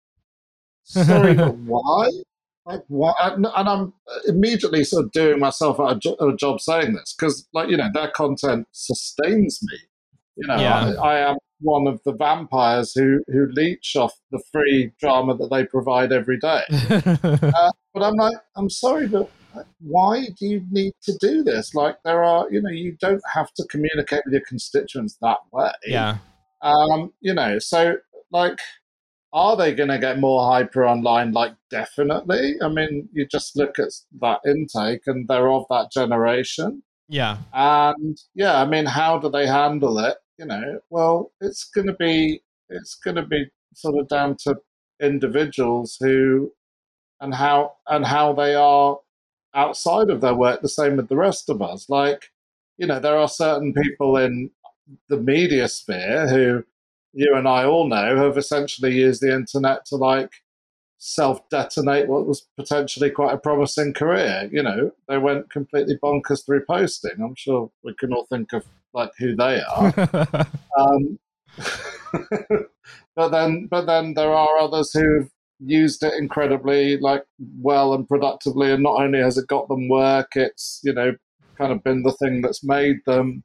[0.84, 2.11] sorry, but why?
[2.66, 3.16] Like what?
[3.20, 3.92] And I'm
[4.26, 7.90] immediately sort of doing myself a, jo- a job saying this because, like you know,
[7.92, 9.78] their content sustains me.
[10.36, 10.94] You know, yeah.
[11.00, 15.50] I, I am one of the vampires who who leech off the free drama that
[15.50, 16.62] they provide every day.
[16.90, 19.30] uh, but I'm like, I'm sorry, but
[19.80, 21.74] why do you need to do this?
[21.74, 25.70] Like, there are, you know, you don't have to communicate with your constituents that way.
[25.86, 26.18] Yeah.
[26.62, 27.96] Um, you know, so
[28.32, 28.59] like,
[29.32, 31.32] are they going to get more hyper online?
[31.32, 32.55] Like, definitely.
[32.62, 33.90] I mean, you just look at
[34.20, 36.82] that intake, and they're of that generation.
[37.09, 37.38] Yeah.
[37.52, 40.16] And yeah, I mean, how do they handle it?
[40.39, 44.57] You know, well, it's going to be it's going to be sort of down to
[45.01, 46.53] individuals who
[47.20, 48.99] and how and how they are
[49.55, 50.61] outside of their work.
[50.62, 51.89] The same with the rest of us.
[51.89, 52.30] Like,
[52.78, 54.51] you know, there are certain people in
[55.09, 56.64] the media sphere who
[57.12, 60.30] you and I all know have essentially used the internet to like
[60.99, 64.49] self detonate what was potentially quite a promising career.
[64.51, 67.22] You know, they went completely bonkers through posting.
[67.22, 68.65] I'm sure we can all think of
[68.95, 69.93] like who they are.
[70.79, 71.19] um,
[73.16, 77.25] but then, but then there are others who've used it incredibly like
[77.61, 81.12] well and productively, and not only has it got them work, it's you know
[81.57, 83.45] kind of been the thing that's made them,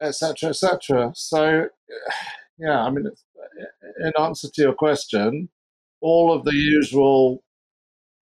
[0.00, 1.12] etc., etc.
[1.14, 1.68] So,
[2.58, 3.10] yeah, I mean,
[4.00, 5.48] in answer to your question,
[6.00, 7.42] all of the usual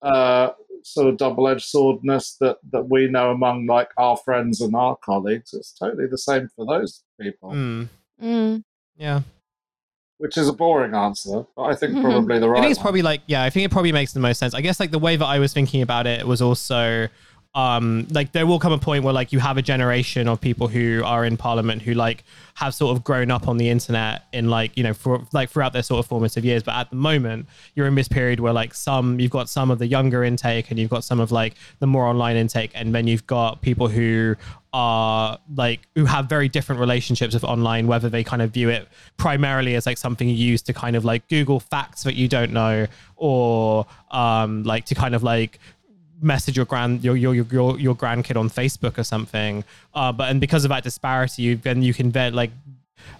[0.02, 0.50] uh,
[0.84, 5.52] sort of double-edged swordness that that we know among like our friends and our colleagues.
[5.52, 7.50] It's totally the same for those people.
[7.50, 7.88] Mm.
[8.22, 8.64] Mm.
[8.96, 9.22] Yeah.
[10.18, 12.02] Which is a boring answer, but I think mm-hmm.
[12.02, 12.58] probably the right.
[12.58, 12.84] I think it's one.
[12.84, 13.42] probably like yeah.
[13.42, 14.52] I think it probably makes the most sense.
[14.52, 17.08] I guess like the way that I was thinking about it was also
[17.54, 20.68] um like there will come a point where like you have a generation of people
[20.68, 22.22] who are in parliament who like
[22.54, 25.72] have sort of grown up on the internet in like you know for like throughout
[25.72, 26.62] their sort of formative years.
[26.62, 29.78] But at the moment you're in this period where like some you've got some of
[29.78, 32.70] the younger intake and you've got some of like the more online intake.
[32.74, 34.36] And then you've got people who
[34.72, 38.86] are like who have very different relationships with online whether they kind of view it
[39.16, 42.52] primarily as like something you use to kind of like google facts that you don't
[42.52, 42.86] know
[43.16, 45.58] or um like to kind of like
[46.22, 49.64] message your grand your your your, your grandkid on Facebook or something.
[49.94, 52.50] Uh, but and because of that disparity, you then you can bet like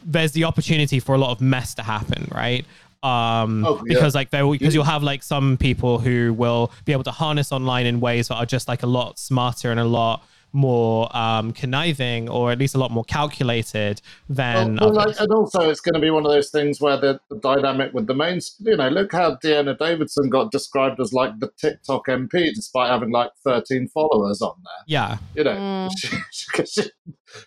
[0.04, 2.64] there's the opportunity for a lot of mess to happen, right?
[3.02, 3.94] um oh, yeah.
[3.94, 7.50] because like there because you'll have like some people who will be able to harness
[7.50, 10.22] online in ways that are just like a lot smarter and a lot
[10.52, 15.32] more um, conniving or at least a lot more calculated than well, well, like, and
[15.32, 18.14] also it's going to be one of those things where the, the, dynamic with the
[18.14, 22.90] main you know look how Dehenna Davison got described as like the TikTok MP despite
[22.90, 25.90] having like 13 followers on there yeah you know mm.
[25.98, 26.90] she, she, she,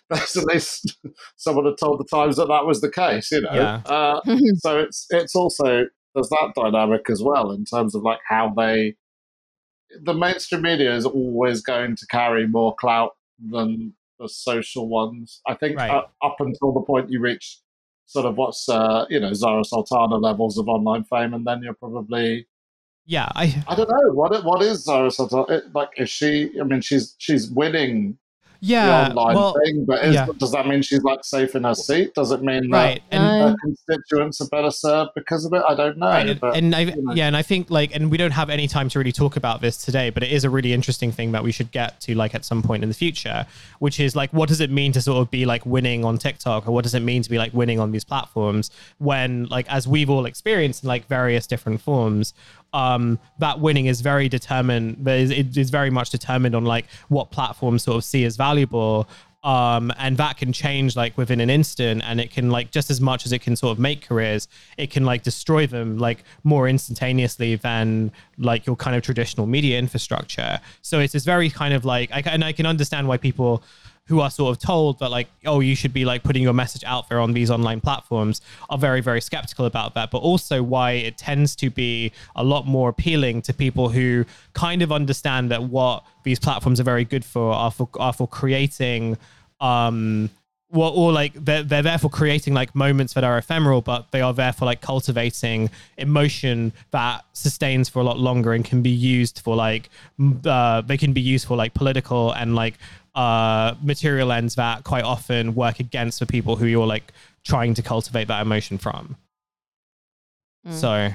[0.08, 0.58] basically
[1.36, 3.82] someone had told the Times that that was the case you know yeah.
[3.86, 4.20] uh,
[4.56, 8.94] so it's it's also there's that dynamic as well in terms of like how they
[10.02, 15.40] the mainstream media is always going to carry more clout than the social ones.
[15.46, 15.90] I think right.
[15.90, 17.58] uh, up until the point you reach
[18.06, 21.74] sort of what's uh, you know Zara Sultana levels of online fame, and then you're
[21.74, 22.46] probably
[23.06, 23.28] yeah.
[23.34, 25.90] I I don't know what what is Zara Sultana like.
[25.96, 26.50] Is she?
[26.60, 28.18] I mean, she's she's winning
[28.64, 29.84] yeah, the online well, thing.
[29.84, 30.26] But is, yeah.
[30.38, 32.14] does that mean she's like safe in her seat?
[32.14, 33.02] Does it mean right.
[33.10, 35.62] that and, her constituents are better served because of it?
[35.68, 36.06] I don't know.
[36.06, 36.40] Right.
[36.40, 37.14] But, and I, you know.
[37.14, 39.60] yeah, and I think like, and we don't have any time to really talk about
[39.60, 42.34] this today, but it is a really interesting thing that we should get to like
[42.34, 43.46] at some point in the future,
[43.80, 46.66] which is like, what does it mean to sort of be like winning on TikTok,
[46.66, 49.86] or what does it mean to be like winning on these platforms when like as
[49.86, 52.32] we've all experienced in like various different forms,
[52.74, 55.06] um, that winning is very determined.
[55.08, 59.08] It is very much determined on like what platforms sort of see as valuable.
[59.44, 62.98] Um, and that can change like within an instant and it can like just as
[62.98, 64.48] much as it can sort of make careers
[64.78, 69.78] it can like destroy them like more instantaneously than like your kind of traditional media
[69.78, 73.62] infrastructure so it's this very kind of like I, and i can understand why people
[74.06, 76.84] who are sort of told that like oh you should be like putting your message
[76.84, 80.10] out there on these online platforms are very very skeptical about that.
[80.10, 84.82] But also why it tends to be a lot more appealing to people who kind
[84.82, 89.16] of understand that what these platforms are very good for are for are for creating
[89.60, 90.30] um
[90.74, 94.20] well, or like they're, they're there for creating like moments that are ephemeral, but they
[94.20, 98.90] are there for like cultivating emotion that sustains for a lot longer and can be
[98.90, 99.88] used for like
[100.44, 102.74] uh, they can be used for like political and like
[103.14, 107.12] uh, material ends that quite often work against the people who you're like
[107.44, 109.16] trying to cultivate that emotion from.
[110.66, 110.72] Mm.
[110.72, 111.10] So,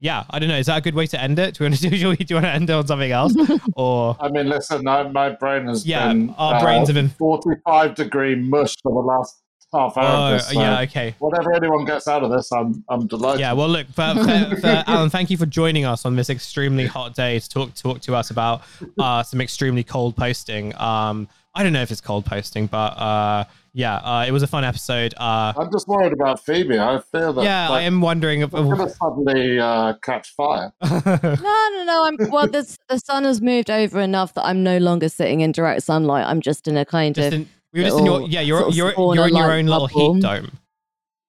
[0.00, 0.58] yeah, I don't know.
[0.58, 1.54] Is that a good way to end it?
[1.54, 1.90] Do you want to do?
[1.90, 3.34] Do you want to end it on something else?
[3.76, 7.10] Or I mean, listen, I, my brain has yeah, been our uh, brains have been
[7.10, 9.42] forty-five degree mush for the last
[9.72, 10.04] half hour.
[10.04, 11.14] Oh, this, so yeah, okay.
[11.18, 13.40] Whatever anyone gets out of this, I'm I'm delighted.
[13.40, 16.86] Yeah, well, look, for, for, for Alan, thank you for joining us on this extremely
[16.86, 18.62] hot day to talk talk to us about
[18.98, 20.74] uh, some extremely cold posting.
[20.76, 24.46] Um, I don't know if it's cold posting, but uh, yeah, uh, it was a
[24.46, 25.14] fun episode.
[25.18, 26.78] Uh, I'm just worried about Phoebe.
[26.78, 27.44] I feel that.
[27.44, 30.72] Yeah, like, I am wondering if we're going to suddenly uh, catch fire.
[30.82, 32.04] no, no, no.
[32.06, 32.46] I'm well.
[32.46, 36.26] The the sun has moved over enough that I'm no longer sitting in direct sunlight.
[36.26, 37.34] I'm just in a kind just of.
[37.34, 38.40] In, you're just in your yeah.
[38.40, 40.50] You're you're you're in your own little heat dome.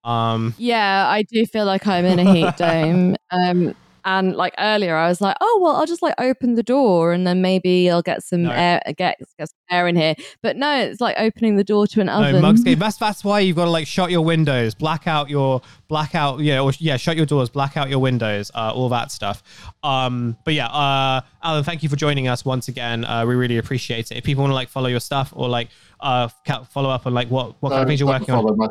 [0.06, 0.54] Um.
[0.58, 3.16] Yeah, I do feel like I'm in a heat dome.
[3.32, 3.76] Um.
[4.06, 7.26] And like earlier, I was like, oh well, I'll just like open the door and
[7.26, 8.52] then maybe I'll get some no.
[8.52, 10.16] air, get, get some air in here.
[10.42, 12.42] But no, it's like opening the door to an oven.
[12.42, 12.80] No, Mugscape.
[12.80, 16.40] That's that's why you've got to like shut your windows, black out your black out,
[16.40, 19.44] yeah, or yeah, shut your doors, black out your windows, uh, all that stuff.
[19.84, 23.06] Um, but yeah, uh, Alan, thank you for joining us once again.
[23.06, 24.18] Uh, we really appreciate it.
[24.18, 25.70] If people want to like follow your stuff or like
[26.04, 26.28] uh,
[26.70, 28.70] follow up on like what what kind of things you're working on?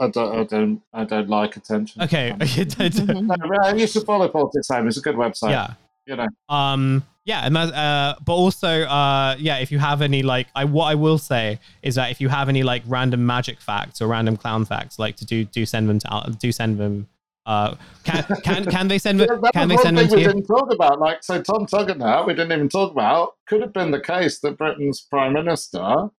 [0.00, 2.02] I don't, I don't, I don't like attention.
[2.02, 4.86] Okay, no, you should follow Politics Time.
[4.88, 5.50] It's a good website.
[5.50, 5.74] Yeah,
[6.06, 6.28] you know.
[6.48, 10.84] Um, yeah, and uh, but also, uh, yeah, if you have any like, I what
[10.84, 14.36] I will say is that if you have any like random magic facts or random
[14.36, 17.08] clown facts, like to do do send them to do send them
[17.46, 19.20] uh, can can can they send?
[19.20, 20.26] yeah, can they send them to we you?
[20.26, 22.26] didn't talk about, like so, Tom Tugendhat.
[22.26, 23.34] We didn't even talk about.
[23.46, 26.10] Could have been the case that Britain's prime minister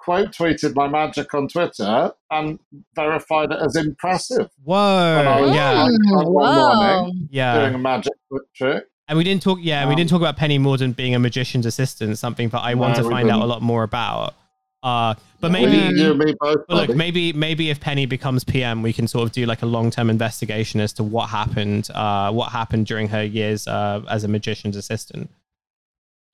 [0.00, 2.58] quote tweeted my magic on Twitter and
[2.96, 4.48] verified it as impressive.
[4.64, 5.52] Whoa!
[5.52, 5.88] yeah.
[6.08, 7.12] Wow.
[7.30, 7.60] yeah.
[7.60, 8.14] Doing a magic
[8.56, 8.84] trick.
[9.08, 9.58] And we didn't talk.
[9.60, 12.16] Yeah, um, we didn't talk about Penny Mordaunt being a magician's assistant.
[12.16, 13.30] Something that I no, want to find didn't.
[13.30, 14.34] out a lot more about.
[14.82, 18.92] Uh, but maybe you, me both, but look, maybe maybe if Penny becomes PM, we
[18.92, 21.90] can sort of do like a long term investigation as to what happened.
[21.92, 25.28] Uh, what happened during her years uh, as a magician's assistant.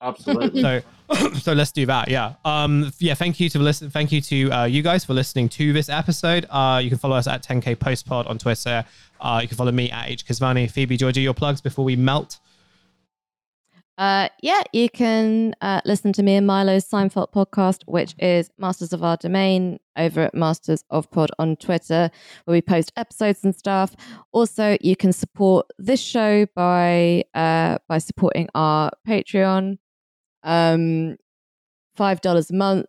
[0.01, 0.61] Absolutely.
[0.61, 0.81] so,
[1.39, 2.09] so let's do that.
[2.09, 2.33] Yeah.
[2.45, 2.91] Um.
[2.99, 3.15] Yeah.
[3.15, 3.89] Thank you to listen.
[3.89, 6.45] Thank you to uh, you guys for listening to this episode.
[6.49, 8.85] Uh, you can follow us at 10k postpod on Twitter.
[9.19, 10.69] Uh, you can follow me at h Kesvani.
[10.69, 12.39] Phoebe, do your plugs before we melt?
[13.97, 18.93] Uh, yeah, you can uh, listen to me and Milo's Seinfeld podcast, which is Masters
[18.93, 22.11] of Our Domain over at Masters of Pod on Twitter,
[22.45, 23.95] where we post episodes and stuff.
[24.33, 29.79] Also, you can support this show by uh, by supporting our Patreon
[30.43, 31.17] um,
[31.95, 32.85] five dollars a month,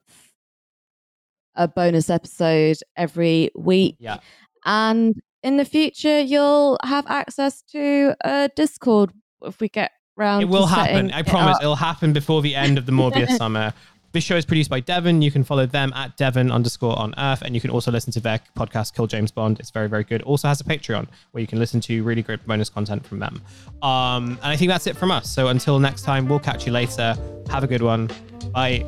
[1.54, 3.96] a bonus episode every week.
[3.98, 4.18] Yeah.
[4.64, 9.12] And in the future, you'll have access to a Discord
[9.42, 10.42] if we get round.
[10.42, 11.10] It will happen.
[11.12, 11.58] I promise.
[11.62, 13.72] It will happen before the end of the Morbius summer.
[14.12, 15.20] This show is produced by Devon.
[15.20, 18.20] You can follow them at Devon underscore on Earth, and you can also listen to
[18.20, 19.60] their podcast, Kill James Bond.
[19.60, 20.22] It's very, very good.
[20.22, 23.42] Also has a Patreon where you can listen to really great bonus content from them.
[23.82, 25.28] Um, and I think that's it from us.
[25.30, 27.14] So until next time, we'll catch you later.
[27.50, 28.08] Have a good one.
[28.52, 28.86] Bye.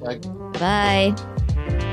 [0.00, 0.18] Bye.
[0.58, 1.88] Bye.